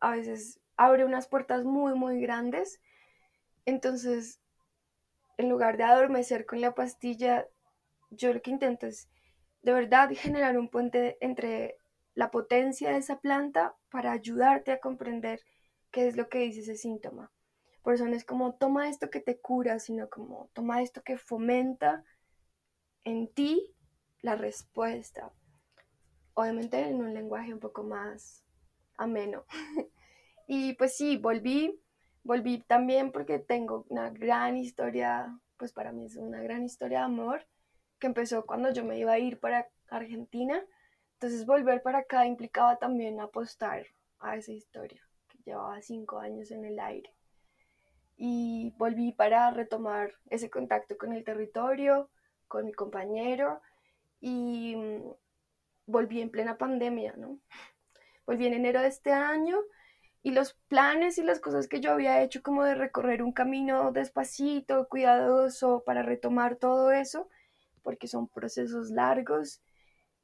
a 0.00 0.12
veces 0.12 0.60
abre 0.76 1.04
unas 1.04 1.26
puertas 1.26 1.64
muy, 1.64 1.94
muy 1.94 2.20
grandes. 2.20 2.80
Entonces, 3.64 4.40
en 5.36 5.48
lugar 5.48 5.76
de 5.76 5.84
adormecer 5.84 6.46
con 6.46 6.60
la 6.60 6.74
pastilla, 6.74 7.48
yo 8.10 8.32
lo 8.32 8.42
que 8.42 8.50
intento 8.50 8.86
es 8.86 9.08
de 9.62 9.72
verdad 9.72 10.10
generar 10.14 10.58
un 10.58 10.68
puente 10.68 11.18
entre 11.20 11.78
la 12.14 12.30
potencia 12.30 12.90
de 12.90 12.98
esa 12.98 13.20
planta 13.20 13.76
para 13.90 14.12
ayudarte 14.12 14.72
a 14.72 14.80
comprender 14.80 15.40
qué 15.90 16.08
es 16.08 16.16
lo 16.16 16.28
que 16.28 16.38
dice 16.40 16.60
ese 16.60 16.76
síntoma. 16.76 17.32
Por 17.82 17.94
eso 17.94 18.06
no 18.06 18.16
es 18.16 18.24
como 18.24 18.54
toma 18.54 18.88
esto 18.88 19.08
que 19.10 19.20
te 19.20 19.40
cura, 19.40 19.78
sino 19.78 20.08
como 20.08 20.50
toma 20.52 20.82
esto 20.82 21.02
que 21.02 21.16
fomenta 21.16 22.04
en 23.04 23.32
ti 23.32 23.74
la 24.20 24.36
respuesta. 24.36 25.32
Obviamente 26.34 26.80
en 26.80 26.96
un 26.96 27.14
lenguaje 27.14 27.52
un 27.52 27.60
poco 27.60 27.84
más 27.84 28.44
ameno. 28.96 29.44
y 30.46 30.74
pues 30.74 30.96
sí, 30.96 31.16
volví, 31.16 31.80
volví 32.24 32.62
también 32.62 33.12
porque 33.12 33.38
tengo 33.38 33.86
una 33.88 34.10
gran 34.10 34.56
historia, 34.56 35.38
pues 35.56 35.72
para 35.72 35.92
mí 35.92 36.06
es 36.06 36.16
una 36.16 36.42
gran 36.42 36.64
historia 36.64 36.98
de 36.98 37.04
amor 37.04 37.46
que 37.98 38.06
empezó 38.06 38.44
cuando 38.46 38.72
yo 38.72 38.84
me 38.84 38.98
iba 38.98 39.12
a 39.12 39.18
ir 39.18 39.38
para 39.40 39.68
Argentina. 39.88 40.64
Entonces 41.14 41.46
volver 41.46 41.82
para 41.82 41.98
acá 42.00 42.26
implicaba 42.26 42.78
también 42.78 43.20
apostar 43.20 43.86
a 44.20 44.36
esa 44.36 44.52
historia 44.52 45.02
que 45.28 45.38
llevaba 45.44 45.80
cinco 45.82 46.18
años 46.18 46.50
en 46.50 46.64
el 46.64 46.78
aire. 46.78 47.12
Y 48.16 48.74
volví 48.76 49.12
para 49.12 49.50
retomar 49.50 50.12
ese 50.30 50.50
contacto 50.50 50.96
con 50.96 51.12
el 51.12 51.24
territorio, 51.24 52.10
con 52.48 52.64
mi 52.66 52.72
compañero 52.72 53.60
y 54.20 54.74
mm, 54.76 55.12
volví 55.86 56.20
en 56.20 56.30
plena 56.30 56.58
pandemia, 56.58 57.14
¿no? 57.16 57.38
Volví 58.26 58.46
en 58.46 58.54
enero 58.54 58.80
de 58.82 58.88
este 58.88 59.12
año 59.12 59.58
y 60.22 60.32
los 60.32 60.54
planes 60.68 61.18
y 61.18 61.22
las 61.22 61.40
cosas 61.40 61.68
que 61.68 61.80
yo 61.80 61.92
había 61.92 62.22
hecho 62.22 62.42
como 62.42 62.64
de 62.64 62.74
recorrer 62.74 63.22
un 63.22 63.32
camino 63.32 63.92
despacito, 63.92 64.88
cuidadoso 64.88 65.82
para 65.86 66.02
retomar 66.02 66.56
todo 66.56 66.90
eso, 66.90 67.28
porque 67.82 68.08
son 68.08 68.28
procesos 68.28 68.90
largos, 68.90 69.62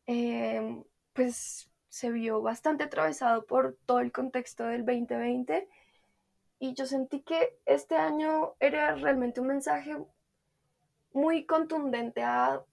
em, 0.07 0.85
pues 1.13 1.71
se 1.89 2.11
vio 2.11 2.43
bastante 2.43 2.85
atravesado 2.85 3.47
por 3.47 3.77
todo 3.87 4.01
el 4.01 4.13
contexto 4.13 4.65
del 4.65 4.85
2020 4.85 5.69
y 6.59 6.75
yo 6.75 6.87
sentí 6.87 7.21
que 7.23 7.59
este 7.67 7.97
año 7.97 8.55
era 8.59 8.95
realmente 8.95 9.41
un 9.41 9.49
mensaje 9.49 9.97
muy 11.13 11.47
contundente 11.47 12.23
a 12.23 12.65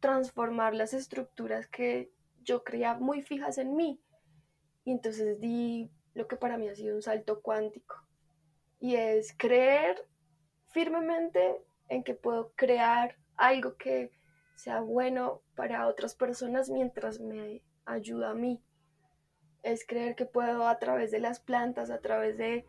transformar 0.00 0.74
las 0.74 0.94
estructuras 0.94 1.66
que 1.68 2.10
yo 2.42 2.64
creía 2.64 2.94
muy 2.94 3.22
fijas 3.22 3.58
en 3.58 3.76
mí. 3.76 4.00
Y 4.84 4.92
entonces 4.92 5.40
di 5.40 5.90
lo 6.14 6.26
que 6.26 6.36
para 6.36 6.58
mí 6.58 6.68
ha 6.68 6.74
sido 6.74 6.96
un 6.96 7.02
salto 7.02 7.42
cuántico. 7.42 7.96
Y 8.78 8.96
es 8.96 9.34
creer 9.36 10.06
firmemente 10.68 11.60
en 11.88 12.02
que 12.02 12.14
puedo 12.14 12.52
crear 12.54 13.16
algo 13.36 13.76
que 13.76 14.12
sea 14.54 14.80
bueno 14.80 15.42
para 15.54 15.86
otras 15.86 16.14
personas 16.14 16.70
mientras 16.70 17.20
me 17.20 17.62
ayuda 17.84 18.30
a 18.30 18.34
mí. 18.34 18.62
Es 19.62 19.86
creer 19.86 20.14
que 20.14 20.26
puedo 20.26 20.68
a 20.68 20.78
través 20.78 21.10
de 21.10 21.20
las 21.20 21.40
plantas, 21.40 21.90
a 21.90 22.00
través 22.00 22.38
de 22.38 22.66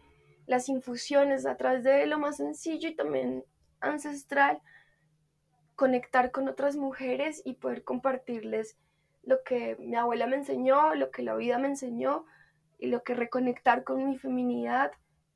las 0.47 0.69
infusiones, 0.69 1.45
a 1.45 1.58
través 1.58 1.84
de 1.84 2.06
lo 2.06 2.17
más 2.19 2.38
sencillo 2.38 2.89
y 2.89 2.95
también 2.95 3.43
ancestral, 3.80 4.62
conectar 5.75 6.32
con 6.32 6.47
otras 6.47 6.75
mujeres 6.75 7.41
y 7.45 7.53
poder 7.53 7.84
compartirles 7.84 8.77
lo 9.23 9.43
que 9.43 9.75
mi 9.77 9.95
abuela 9.95 10.25
me 10.25 10.38
enseñó, 10.38 10.95
lo 10.95 11.12
que 11.12 11.21
la 11.21 11.36
vida 11.36 11.60
me 11.60 11.67
enseñó 11.67 12.25
y 12.80 12.88
lo 12.88 13.03
que 13.03 13.13
reconectar 13.13 13.84
con 13.84 14.06
mi 14.08 14.17
feminidad 14.17 14.91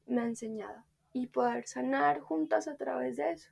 me 0.07 0.21
ha 0.21 0.25
enseñado 0.25 0.83
y 1.13 1.27
poder 1.27 1.67
sanar 1.67 2.19
juntas 2.21 2.67
a 2.67 2.75
través 2.77 3.17
de 3.17 3.31
eso. 3.31 3.51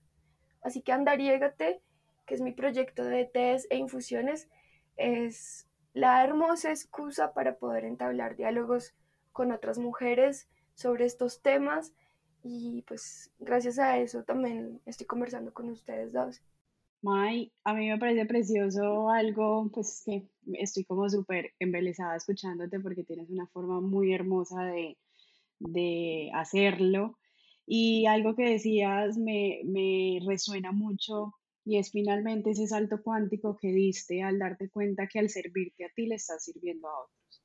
Así 0.62 0.82
que 0.82 0.92
Andariégate, 0.92 1.82
que 2.26 2.36
es 2.36 2.42
mi 2.42 2.52
proyecto 2.52 3.04
de 3.04 3.26
tés 3.26 3.68
e 3.70 3.78
infusiones, 3.78 4.50
es 4.98 5.68
la 5.94 6.24
hermosa 6.24 6.70
excusa 6.70 7.34
para 7.34 7.58
poder 7.58 7.86
entablar 7.86 8.36
diálogos 8.36 8.94
con 9.32 9.52
otras 9.52 9.80
mujeres 9.80 10.48
sobre 10.76 11.06
estos 11.06 11.42
temas 11.42 11.94
y 12.44 12.84
pues 12.84 13.32
gracias 13.40 13.80
a 13.80 13.98
eso 13.98 14.24
también 14.24 14.82
estoy 14.86 15.08
conversando 15.08 15.54
con 15.54 15.70
ustedes 15.70 16.14
dos. 16.14 16.42
May, 17.02 17.52
a 17.64 17.74
mí 17.74 17.88
me 17.88 17.98
parece 17.98 18.26
precioso 18.26 19.10
algo, 19.10 19.70
pues 19.74 20.04
que 20.06 20.28
estoy 20.54 20.84
como 20.84 21.10
súper 21.10 21.54
embelesada 21.60 22.16
escuchándote 22.16 22.80
porque 22.80 23.04
tienes 23.04 23.30
una 23.30 23.48
forma 23.48 23.80
muy 23.80 24.14
hermosa 24.14 24.64
de, 24.64 24.98
de 25.60 26.30
hacerlo. 26.34 27.18
Y 27.72 28.08
algo 28.08 28.36
que 28.36 28.50
decías 28.50 29.16
me, 29.16 29.62
me 29.64 30.20
resuena 30.26 30.72
mucho 30.72 31.36
y 31.64 31.78
es 31.78 31.92
finalmente 31.92 32.50
ese 32.50 32.66
salto 32.66 33.04
cuántico 33.04 33.56
que 33.62 33.72
diste 33.72 34.24
al 34.24 34.40
darte 34.40 34.72
cuenta 34.72 35.06
que 35.06 35.20
al 35.20 35.30
servirte 35.30 35.86
a 35.86 35.90
ti 35.96 36.08
le 36.08 36.16
estás 36.16 36.46
sirviendo 36.46 36.88
a 36.88 37.04
otros. 37.04 37.44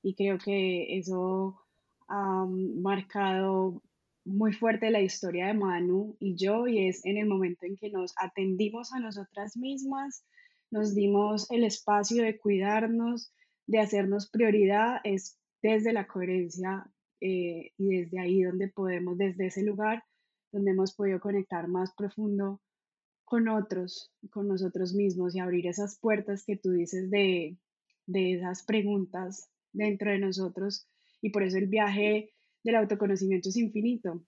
Y 0.00 0.14
creo 0.14 0.38
que 0.38 0.96
eso 0.96 1.60
ha 2.06 2.46
marcado 2.46 3.82
muy 4.24 4.52
fuerte 4.52 4.92
la 4.92 5.00
historia 5.00 5.48
de 5.48 5.54
Manu 5.54 6.16
y 6.20 6.36
yo 6.36 6.68
y 6.68 6.86
es 6.86 7.04
en 7.04 7.16
el 7.16 7.26
momento 7.26 7.66
en 7.66 7.76
que 7.76 7.90
nos 7.90 8.14
atendimos 8.16 8.92
a 8.92 9.00
nosotras 9.00 9.56
mismas, 9.56 10.24
nos 10.70 10.94
dimos 10.94 11.50
el 11.50 11.64
espacio 11.64 12.22
de 12.22 12.38
cuidarnos, 12.38 13.32
de 13.66 13.80
hacernos 13.80 14.30
prioridad, 14.30 15.00
es 15.02 15.36
desde 15.62 15.92
la 15.92 16.06
coherencia 16.06 16.86
eh, 17.20 17.72
y 17.76 17.96
desde 17.96 18.20
ahí 18.20 18.42
donde 18.42 18.68
podemos, 18.68 19.16
desde 19.16 19.46
ese 19.46 19.62
lugar 19.62 20.04
donde 20.52 20.70
hemos 20.70 20.94
podido 20.94 21.20
conectar 21.20 21.66
más 21.68 21.92
profundo 21.94 22.60
con 23.24 23.48
otros, 23.48 24.12
con 24.30 24.46
nosotros 24.48 24.94
mismos 24.94 25.34
y 25.34 25.40
abrir 25.40 25.66
esas 25.66 25.98
puertas 25.98 26.44
que 26.44 26.56
tú 26.56 26.70
dices 26.70 27.10
de, 27.10 27.58
de 28.06 28.34
esas 28.34 28.62
preguntas 28.64 29.50
dentro 29.72 30.10
de 30.10 30.18
nosotros. 30.18 30.86
Y 31.20 31.30
por 31.30 31.42
eso 31.42 31.58
el 31.58 31.66
viaje 31.66 32.30
del 32.62 32.76
autoconocimiento 32.76 33.48
es 33.48 33.56
infinito, 33.56 34.24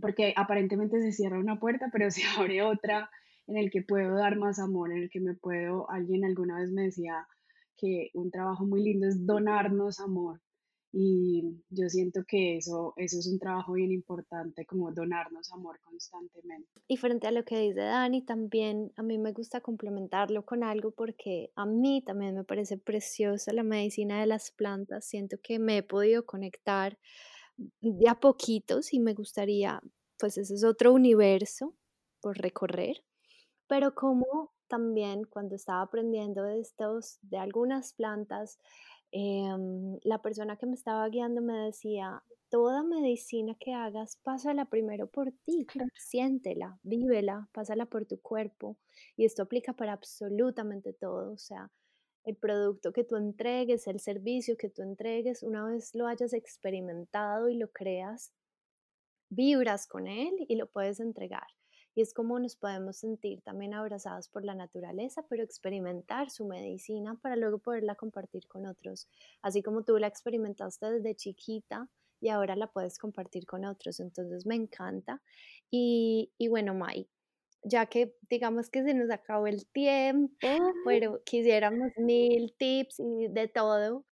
porque 0.00 0.34
aparentemente 0.36 1.00
se 1.00 1.12
cierra 1.12 1.38
una 1.38 1.58
puerta, 1.58 1.88
pero 1.92 2.10
se 2.10 2.22
abre 2.36 2.62
otra 2.62 3.10
en 3.46 3.56
el 3.56 3.70
que 3.70 3.82
puedo 3.82 4.14
dar 4.16 4.36
más 4.36 4.58
amor, 4.58 4.90
en 4.92 4.98
el 4.98 5.10
que 5.10 5.20
me 5.20 5.34
puedo, 5.34 5.88
alguien 5.90 6.24
alguna 6.24 6.60
vez 6.60 6.70
me 6.72 6.82
decía 6.82 7.26
que 7.76 8.10
un 8.14 8.30
trabajo 8.30 8.66
muy 8.66 8.82
lindo 8.82 9.06
es 9.06 9.24
donarnos 9.24 10.00
amor. 10.00 10.40
Y 10.98 11.42
yo 11.68 11.90
siento 11.90 12.24
que 12.26 12.56
eso, 12.56 12.94
eso 12.96 13.18
es 13.18 13.26
un 13.26 13.38
trabajo 13.38 13.74
bien 13.74 13.92
importante, 13.92 14.64
como 14.64 14.90
donarnos 14.92 15.52
amor 15.52 15.78
constantemente. 15.82 16.70
Y 16.88 16.96
frente 16.96 17.26
a 17.26 17.32
lo 17.32 17.44
que 17.44 17.58
dice 17.58 17.80
Dani, 17.80 18.22
también 18.22 18.94
a 18.96 19.02
mí 19.02 19.18
me 19.18 19.32
gusta 19.32 19.60
complementarlo 19.60 20.46
con 20.46 20.64
algo 20.64 20.92
porque 20.92 21.50
a 21.54 21.66
mí 21.66 22.02
también 22.02 22.34
me 22.34 22.44
parece 22.44 22.78
preciosa 22.78 23.52
la 23.52 23.62
medicina 23.62 24.18
de 24.18 24.26
las 24.26 24.50
plantas. 24.50 25.04
Siento 25.04 25.36
que 25.42 25.58
me 25.58 25.76
he 25.76 25.82
podido 25.82 26.24
conectar 26.24 26.98
de 27.58 28.08
a 28.08 28.18
poquitos 28.18 28.94
y 28.94 28.98
me 28.98 29.12
gustaría, 29.12 29.82
pues 30.18 30.38
ese 30.38 30.54
es 30.54 30.64
otro 30.64 30.94
universo 30.94 31.74
por 32.22 32.38
recorrer, 32.38 33.04
pero 33.66 33.94
como 33.94 34.54
también 34.66 35.24
cuando 35.24 35.56
estaba 35.56 35.82
aprendiendo 35.82 36.42
de 36.42 36.58
estos, 36.58 37.18
de 37.20 37.36
algunas 37.36 37.92
plantas, 37.92 38.58
em, 39.12 39.98
la 40.02 40.20
persona 40.22 40.56
que 40.56 40.66
me 40.66 40.74
estaba 40.74 41.08
guiando 41.08 41.40
me 41.42 41.54
decía, 41.54 42.22
toda 42.48 42.82
medicina 42.82 43.54
que 43.58 43.74
hagas, 43.74 44.16
pásala 44.22 44.66
primero 44.66 45.06
por 45.08 45.32
ti, 45.44 45.66
siéntela, 45.96 46.78
vívela, 46.82 47.48
pásala 47.52 47.86
por 47.86 48.06
tu 48.06 48.20
cuerpo. 48.20 48.76
Y 49.16 49.24
esto 49.24 49.42
aplica 49.42 49.72
para 49.72 49.92
absolutamente 49.92 50.92
todo, 50.92 51.32
o 51.32 51.38
sea, 51.38 51.70
el 52.24 52.36
producto 52.36 52.92
que 52.92 53.04
tú 53.04 53.16
entregues, 53.16 53.86
el 53.86 54.00
servicio 54.00 54.56
que 54.56 54.68
tú 54.68 54.82
entregues, 54.82 55.42
una 55.42 55.64
vez 55.64 55.94
lo 55.94 56.06
hayas 56.06 56.32
experimentado 56.32 57.48
y 57.48 57.56
lo 57.56 57.70
creas, 57.70 58.32
vibras 59.28 59.86
con 59.86 60.08
él 60.08 60.34
y 60.48 60.56
lo 60.56 60.66
puedes 60.66 61.00
entregar. 61.00 61.46
Y 61.96 62.02
es 62.02 62.12
como 62.12 62.38
nos 62.38 62.56
podemos 62.56 62.98
sentir 62.98 63.40
también 63.40 63.72
abrazados 63.72 64.28
por 64.28 64.44
la 64.44 64.54
naturaleza, 64.54 65.24
pero 65.28 65.42
experimentar 65.42 66.30
su 66.30 66.44
medicina 66.44 67.18
para 67.22 67.36
luego 67.36 67.58
poderla 67.58 67.94
compartir 67.94 68.46
con 68.46 68.66
otros. 68.66 69.08
Así 69.40 69.62
como 69.62 69.82
tú 69.82 69.96
la 69.98 70.06
experimentaste 70.06 70.90
desde 70.90 71.16
chiquita 71.16 71.88
y 72.20 72.28
ahora 72.28 72.54
la 72.54 72.66
puedes 72.66 72.98
compartir 72.98 73.46
con 73.46 73.64
otros. 73.64 73.98
Entonces 73.98 74.44
me 74.44 74.56
encanta. 74.56 75.22
Y, 75.70 76.34
y 76.36 76.48
bueno, 76.48 76.74
Mai, 76.74 77.08
ya 77.62 77.86
que 77.86 78.14
digamos 78.28 78.68
que 78.68 78.82
se 78.84 78.92
nos 78.92 79.10
acabó 79.10 79.46
el 79.46 79.66
tiempo, 79.66 80.36
pero 80.86 81.22
quisiéramos 81.24 81.92
mil 81.96 82.54
tips 82.58 83.00
y 83.00 83.28
de 83.28 83.48
todo, 83.48 84.04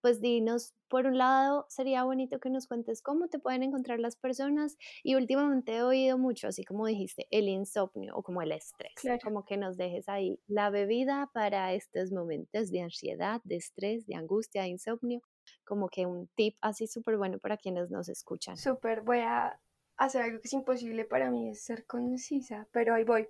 pues 0.00 0.20
dinos, 0.20 0.74
por 0.92 1.06
un 1.06 1.16
lado, 1.16 1.64
sería 1.70 2.04
bonito 2.04 2.38
que 2.38 2.50
nos 2.50 2.66
cuentes 2.66 3.00
cómo 3.00 3.28
te 3.28 3.38
pueden 3.38 3.62
encontrar 3.62 3.98
las 3.98 4.14
personas 4.14 4.76
y 5.02 5.14
últimamente 5.14 5.76
he 5.76 5.82
oído 5.82 6.18
mucho, 6.18 6.48
así 6.48 6.64
como 6.64 6.84
dijiste, 6.84 7.26
el 7.30 7.48
insomnio 7.48 8.14
o 8.14 8.22
como 8.22 8.42
el 8.42 8.52
estrés, 8.52 8.92
como 9.24 9.46
que 9.46 9.56
nos 9.56 9.78
dejes 9.78 10.06
ahí 10.10 10.38
la 10.46 10.68
bebida 10.68 11.30
para 11.32 11.72
estos 11.72 12.12
momentos 12.12 12.70
de 12.70 12.82
ansiedad, 12.82 13.40
de 13.44 13.56
estrés, 13.56 14.06
de 14.06 14.16
angustia, 14.16 14.64
de 14.64 14.68
insomnio, 14.68 15.22
como 15.64 15.88
que 15.88 16.04
un 16.04 16.28
tip 16.34 16.58
así 16.60 16.86
súper 16.86 17.16
bueno 17.16 17.38
para 17.38 17.56
quienes 17.56 17.90
nos 17.90 18.10
escuchan. 18.10 18.58
Súper, 18.58 19.00
voy 19.00 19.20
a 19.20 19.58
hacer 19.96 20.20
algo 20.20 20.40
que 20.40 20.48
es 20.48 20.52
imposible 20.52 21.06
para 21.06 21.30
mí 21.30 21.48
es 21.48 21.64
ser 21.64 21.86
concisa, 21.86 22.68
pero 22.70 22.94
ahí 22.94 23.04
voy. 23.04 23.26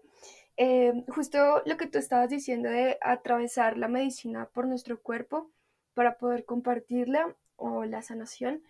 Em, 0.57 1.07
justo 1.07 1.63
lo 1.65 1.77
que 1.77 1.87
tú 1.87 1.99
estabas 1.99 2.29
diciendo 2.29 2.69
de 2.69 2.99
atravesar 3.01 3.79
la 3.79 3.87
medicina 3.87 4.51
por 4.53 4.67
nuestro 4.67 5.01
cuerpo 5.01 5.53
para 5.95 6.17
poder 6.19 6.45
compartirla 6.45 7.37
o 7.63 7.85
la 7.85 8.03
sanación. 8.03 8.63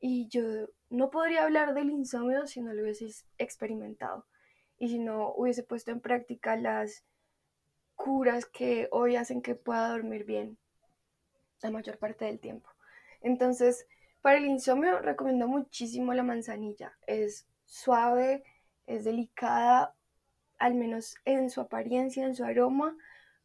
Y 0.00 0.28
yo 0.28 0.42
no 0.90 1.10
podría 1.10 1.44
hablar 1.44 1.74
del 1.74 1.90
insomnio 1.90 2.46
si 2.46 2.60
no 2.60 2.72
lo 2.74 2.82
hubiese 2.82 3.06
experimentado 3.38 4.26
y 4.78 4.88
si 4.88 4.98
no 4.98 5.32
hubiese 5.34 5.62
puesto 5.62 5.90
en 5.92 6.00
práctica 6.00 6.56
las 6.56 7.04
curas 7.94 8.44
que 8.44 8.88
hoy 8.90 9.16
hacen 9.16 9.40
que 9.40 9.54
pueda 9.54 9.88
dormir 9.88 10.24
bien 10.24 10.58
la 11.62 11.70
mayor 11.70 11.98
parte 11.98 12.26
del 12.26 12.38
tiempo. 12.38 12.68
Entonces, 13.22 13.86
para 14.20 14.36
el 14.36 14.44
insomnio 14.44 14.98
recomiendo 14.98 15.48
muchísimo 15.48 16.12
la 16.12 16.22
manzanilla. 16.22 16.98
Es 17.06 17.46
suave, 17.64 18.44
es 18.86 19.04
delicada, 19.04 19.94
al 20.58 20.74
menos 20.74 21.16
en 21.24 21.48
su 21.48 21.60
apariencia, 21.62 22.24
en 22.24 22.34
su 22.34 22.44
aroma, 22.44 22.96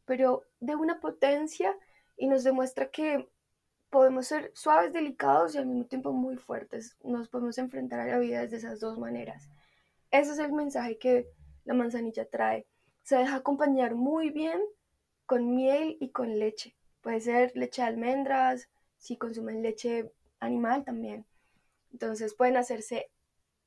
pero 0.05 0.43
de 0.59 0.75
una 0.75 0.99
potencia 0.99 1.73
y 2.17 2.27
nos 2.27 2.43
demuestra 2.43 2.89
que 2.89 3.29
podemos 3.89 4.27
ser 4.27 4.51
suaves, 4.53 4.93
delicados 4.93 5.55
y 5.55 5.57
al 5.57 5.65
mismo 5.65 5.85
tiempo 5.85 6.11
muy 6.11 6.37
fuertes. 6.37 6.95
Nos 7.03 7.27
podemos 7.29 7.57
enfrentar 7.57 7.99
a 7.99 8.05
la 8.05 8.19
vida 8.19 8.41
desde 8.41 8.57
esas 8.57 8.79
dos 8.79 8.97
maneras. 8.97 9.49
Ese 10.11 10.31
es 10.31 10.39
el 10.39 10.51
mensaje 10.51 10.97
que 10.97 11.27
la 11.65 11.73
manzanilla 11.73 12.25
trae. 12.29 12.67
Se 13.03 13.17
deja 13.17 13.37
acompañar 13.37 13.95
muy 13.95 14.29
bien 14.29 14.59
con 15.25 15.55
miel 15.55 15.97
y 15.99 16.09
con 16.09 16.39
leche. 16.39 16.75
Puede 17.01 17.21
ser 17.21 17.51
leche 17.55 17.81
de 17.81 17.87
almendras, 17.87 18.69
si 18.97 19.17
consumen 19.17 19.61
leche 19.61 20.11
animal 20.39 20.83
también. 20.83 21.25
Entonces 21.91 22.33
pueden 22.33 22.57
hacerse, 22.57 23.11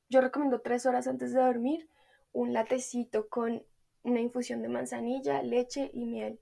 yo 0.09 0.21
recomiendo 0.21 0.61
tres 0.61 0.85
horas 0.85 1.07
antes 1.07 1.33
de 1.33 1.41
dormir, 1.41 1.89
un 2.31 2.53
latecito 2.53 3.27
con 3.27 3.63
una 4.03 4.19
infusión 4.19 4.61
de 4.61 4.69
manzanilla, 4.69 5.41
leche 5.41 5.89
y 5.93 6.05
miel. 6.05 6.39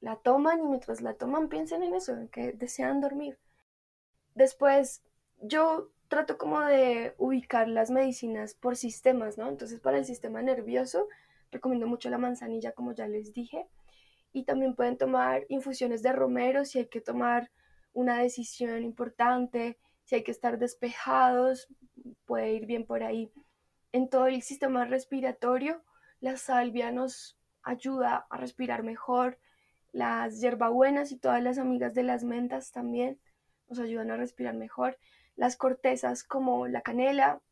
La 0.00 0.16
toman 0.16 0.60
y 0.60 0.66
mientras 0.66 1.00
la 1.00 1.14
toman 1.14 1.48
piensen 1.48 1.82
en 1.82 1.94
eso, 1.94 2.12
en 2.12 2.28
que 2.28 2.52
desean 2.52 3.00
dormir. 3.00 3.38
Después, 4.34 5.02
yo 5.40 5.90
trato 6.08 6.38
como 6.38 6.60
de 6.60 7.14
ubicar 7.18 7.68
las 7.68 7.90
medicinas 7.90 8.54
por 8.54 8.76
sistemas, 8.76 9.38
¿no? 9.38 9.48
Entonces, 9.48 9.80
para 9.80 9.98
el 9.98 10.04
sistema 10.04 10.42
nervioso, 10.42 11.08
recomiendo 11.50 11.86
mucho 11.86 12.10
la 12.10 12.18
manzanilla, 12.18 12.72
como 12.72 12.92
ya 12.92 13.08
les 13.08 13.32
dije. 13.32 13.66
Y 14.32 14.44
también 14.44 14.74
pueden 14.74 14.96
tomar 14.96 15.44
infusiones 15.48 16.02
de 16.02 16.12
romero 16.12 16.64
si 16.64 16.78
hay 16.78 16.86
que 16.86 17.00
tomar 17.00 17.50
una 17.92 18.18
decisión 18.18 18.82
importante, 18.84 19.78
si 20.04 20.14
hay 20.14 20.22
que 20.22 20.30
estar 20.30 20.58
despejados, 20.58 21.68
puede 22.24 22.52
ir 22.52 22.66
bien 22.66 22.86
por 22.86 23.02
ahí. 23.02 23.32
En 23.92 24.08
todo 24.08 24.26
el 24.26 24.42
sistema 24.42 24.84
respiratorio, 24.84 25.82
la 26.20 26.36
salvia 26.36 26.92
nos 26.92 27.38
ayuda 27.62 28.26
a 28.30 28.36
respirar 28.36 28.82
mejor, 28.82 29.38
las 29.98 30.40
hierbabuenas 30.40 31.10
y 31.10 31.18
todas 31.18 31.42
las 31.42 31.58
amigas 31.58 31.92
de 31.92 32.04
las 32.04 32.22
mentas 32.22 32.70
también 32.70 33.18
nos 33.68 33.80
ayudan 33.80 34.12
a 34.12 34.16
respirar 34.16 34.54
mejor. 34.54 34.96
Las 35.34 35.56
cortezas 35.56 36.22
como 36.22 36.68
la 36.68 36.82
canela 36.82 37.42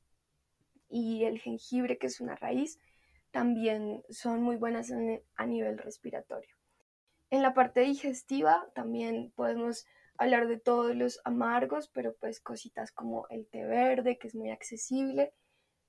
y 0.88 1.24
el 1.24 1.40
jengibre, 1.40 1.98
que 1.98 2.06
es 2.06 2.20
una 2.20 2.36
raíz, 2.36 2.78
también 3.32 4.04
son 4.10 4.42
muy 4.42 4.54
buenas 4.54 4.92
a 5.34 5.46
nivel 5.46 5.76
respiratorio. 5.78 6.54
En 7.30 7.42
la 7.42 7.52
parte 7.52 7.80
digestiva 7.80 8.70
también 8.76 9.32
podemos 9.34 9.84
hablar 10.16 10.46
de 10.46 10.60
todos 10.60 10.94
los 10.94 11.20
amargos, 11.24 11.88
pero 11.88 12.14
pues 12.14 12.38
cositas 12.38 12.92
como 12.92 13.26
el 13.28 13.48
té 13.48 13.64
verde, 13.64 14.18
que 14.18 14.28
es 14.28 14.36
muy 14.36 14.50
accesible. 14.50 15.34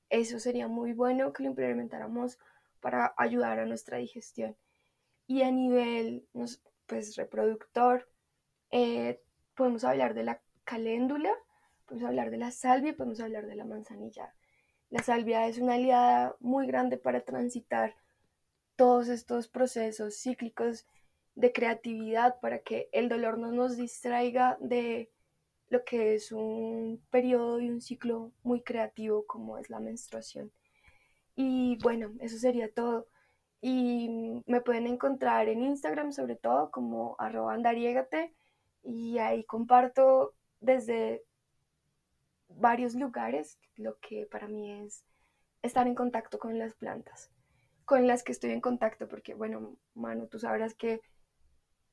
Eso 0.09 0.39
sería 0.39 0.67
muy 0.67 0.93
bueno 0.93 1.33
que 1.33 1.43
lo 1.43 1.49
implementáramos 1.49 2.39
para 2.79 3.13
ayudar 3.15 3.59
a 3.59 3.67
nuestra 3.67 3.99
digestión. 3.99 4.57
Y 5.27 5.41
a 5.41 5.51
nivel 5.51 6.25
pues, 6.85 7.15
reproductor, 7.15 8.09
eh, 8.71 9.21
podemos 9.55 9.83
hablar 9.83 10.13
de 10.13 10.23
la 10.23 10.41
caléndula, 10.63 11.31
podemos 11.85 12.07
hablar 12.07 12.31
de 12.31 12.37
la 12.37 12.51
salvia, 12.51 12.95
podemos 12.95 13.19
hablar 13.19 13.45
de 13.45 13.55
la 13.55 13.65
manzanilla. 13.65 14.33
La 14.89 15.03
salvia 15.03 15.47
es 15.47 15.57
una 15.57 15.73
aliada 15.73 16.35
muy 16.39 16.65
grande 16.65 16.97
para 16.97 17.21
transitar 17.21 17.95
todos 18.77 19.09
estos 19.09 19.47
procesos 19.49 20.15
cíclicos 20.17 20.85
de 21.35 21.51
creatividad 21.51 22.39
para 22.39 22.59
que 22.59 22.89
el 22.93 23.09
dolor 23.09 23.37
no 23.37 23.51
nos 23.51 23.77
distraiga 23.77 24.57
de 24.61 25.11
lo 25.69 25.83
que 25.83 26.15
es 26.15 26.31
un 26.31 27.01
periodo 27.09 27.59
y 27.59 27.69
un 27.69 27.81
ciclo 27.81 28.31
muy 28.43 28.61
creativo 28.61 29.25
como 29.25 29.57
es 29.57 29.69
la 29.69 29.79
menstruación. 29.79 30.51
Y 31.35 31.77
bueno, 31.83 32.11
eso 32.19 32.37
sería 32.37 32.71
todo. 32.73 33.07
Y 33.61 34.43
me 34.45 34.61
pueden 34.61 34.87
encontrar 34.87 35.49
en 35.49 35.63
Instagram 35.63 36.11
sobre 36.11 36.35
todo 36.35 36.69
como 36.69 37.15
arroba 37.17 37.53
andariegate 37.53 38.33
y 38.83 39.17
ahí 39.17 39.43
comparto 39.43 40.33
desde 40.59 41.23
varios 42.49 42.95
lugares 42.95 43.59
lo 43.75 43.97
que 43.99 44.25
para 44.25 44.47
mí 44.47 44.71
es 44.71 45.03
estar 45.61 45.87
en 45.87 45.95
contacto 45.95 46.39
con 46.39 46.57
las 46.57 46.73
plantas, 46.75 47.31
con 47.85 48.07
las 48.07 48.23
que 48.23 48.31
estoy 48.31 48.51
en 48.51 48.61
contacto, 48.61 49.07
porque 49.07 49.33
bueno, 49.33 49.75
Manu, 49.93 50.27
tú 50.27 50.39
sabrás 50.39 50.73
que 50.75 51.01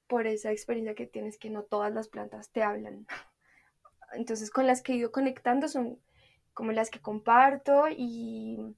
por 0.06 0.26
esa 0.26 0.52
experiencia 0.52 0.94
que 0.94 1.06
tienes 1.06 1.38
que 1.38 1.50
no 1.50 1.62
todas 1.62 1.92
las 1.92 2.08
plantas 2.08 2.50
te 2.50 2.62
hablan. 2.62 3.06
Entonces 4.12 4.50
con 4.50 4.66
las 4.66 4.82
que 4.82 4.92
he 4.92 4.96
ido 4.96 5.12
conectando 5.12 5.68
son 5.68 5.98
como 6.52 6.72
las 6.72 6.90
que 6.90 7.00
comparto 7.00 7.88
y, 7.88 8.76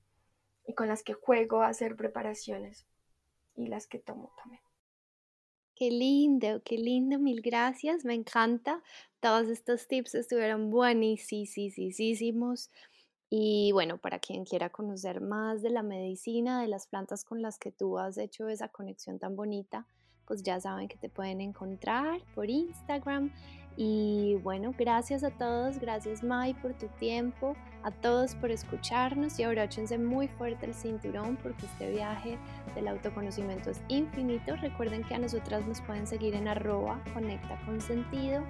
y 0.66 0.74
con 0.74 0.88
las 0.88 1.02
que 1.02 1.14
juego 1.14 1.62
a 1.62 1.68
hacer 1.68 1.96
preparaciones 1.96 2.86
y 3.54 3.68
las 3.68 3.86
que 3.86 3.98
tomo 3.98 4.32
también. 4.36 4.62
Qué 5.74 5.90
lindo, 5.90 6.62
qué 6.64 6.78
lindo, 6.78 7.18
mil 7.18 7.42
gracias, 7.42 8.04
me 8.04 8.14
encanta. 8.14 8.82
Todos 9.20 9.48
estos 9.48 9.86
tips 9.86 10.14
estuvieron 10.14 10.70
buenísimos. 10.70 12.70
Y 13.28 13.72
bueno, 13.72 13.98
para 13.98 14.18
quien 14.18 14.44
quiera 14.44 14.70
conocer 14.70 15.20
más 15.20 15.60
de 15.60 15.70
la 15.70 15.82
medicina, 15.82 16.62
de 16.62 16.68
las 16.68 16.86
plantas 16.86 17.24
con 17.24 17.42
las 17.42 17.58
que 17.58 17.72
tú 17.72 17.98
has 17.98 18.16
hecho 18.16 18.48
esa 18.48 18.68
conexión 18.68 19.18
tan 19.18 19.36
bonita, 19.36 19.86
pues 20.26 20.42
ya 20.42 20.60
saben 20.60 20.88
que 20.88 20.96
te 20.96 21.08
pueden 21.08 21.40
encontrar 21.40 22.20
por 22.34 22.48
Instagram. 22.48 23.32
Y 23.76 24.36
bueno, 24.42 24.72
gracias 24.76 25.22
a 25.22 25.30
todos, 25.30 25.78
gracias 25.78 26.22
Mai 26.22 26.54
por 26.54 26.72
tu 26.72 26.86
tiempo, 26.98 27.54
a 27.82 27.90
todos 27.90 28.34
por 28.34 28.50
escucharnos 28.50 29.38
y 29.38 29.42
abróchense 29.42 29.98
muy 29.98 30.28
fuerte 30.28 30.64
el 30.64 30.74
cinturón 30.74 31.36
porque 31.42 31.66
este 31.66 31.90
viaje 31.90 32.38
del 32.74 32.88
autoconocimiento 32.88 33.70
es 33.70 33.82
infinito. 33.88 34.56
Recuerden 34.56 35.04
que 35.04 35.14
a 35.14 35.18
nosotras 35.18 35.66
nos 35.66 35.82
pueden 35.82 36.06
seguir 36.06 36.34
en 36.34 36.48
arroba 36.48 36.98
conecta 37.12 37.60
con 37.66 37.80
sentido 37.82 38.42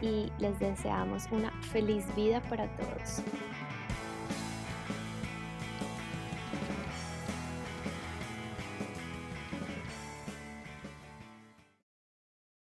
y 0.00 0.30
les 0.38 0.56
deseamos 0.60 1.26
una 1.32 1.50
feliz 1.62 2.04
vida 2.14 2.40
para 2.42 2.68
todos. 2.76 3.22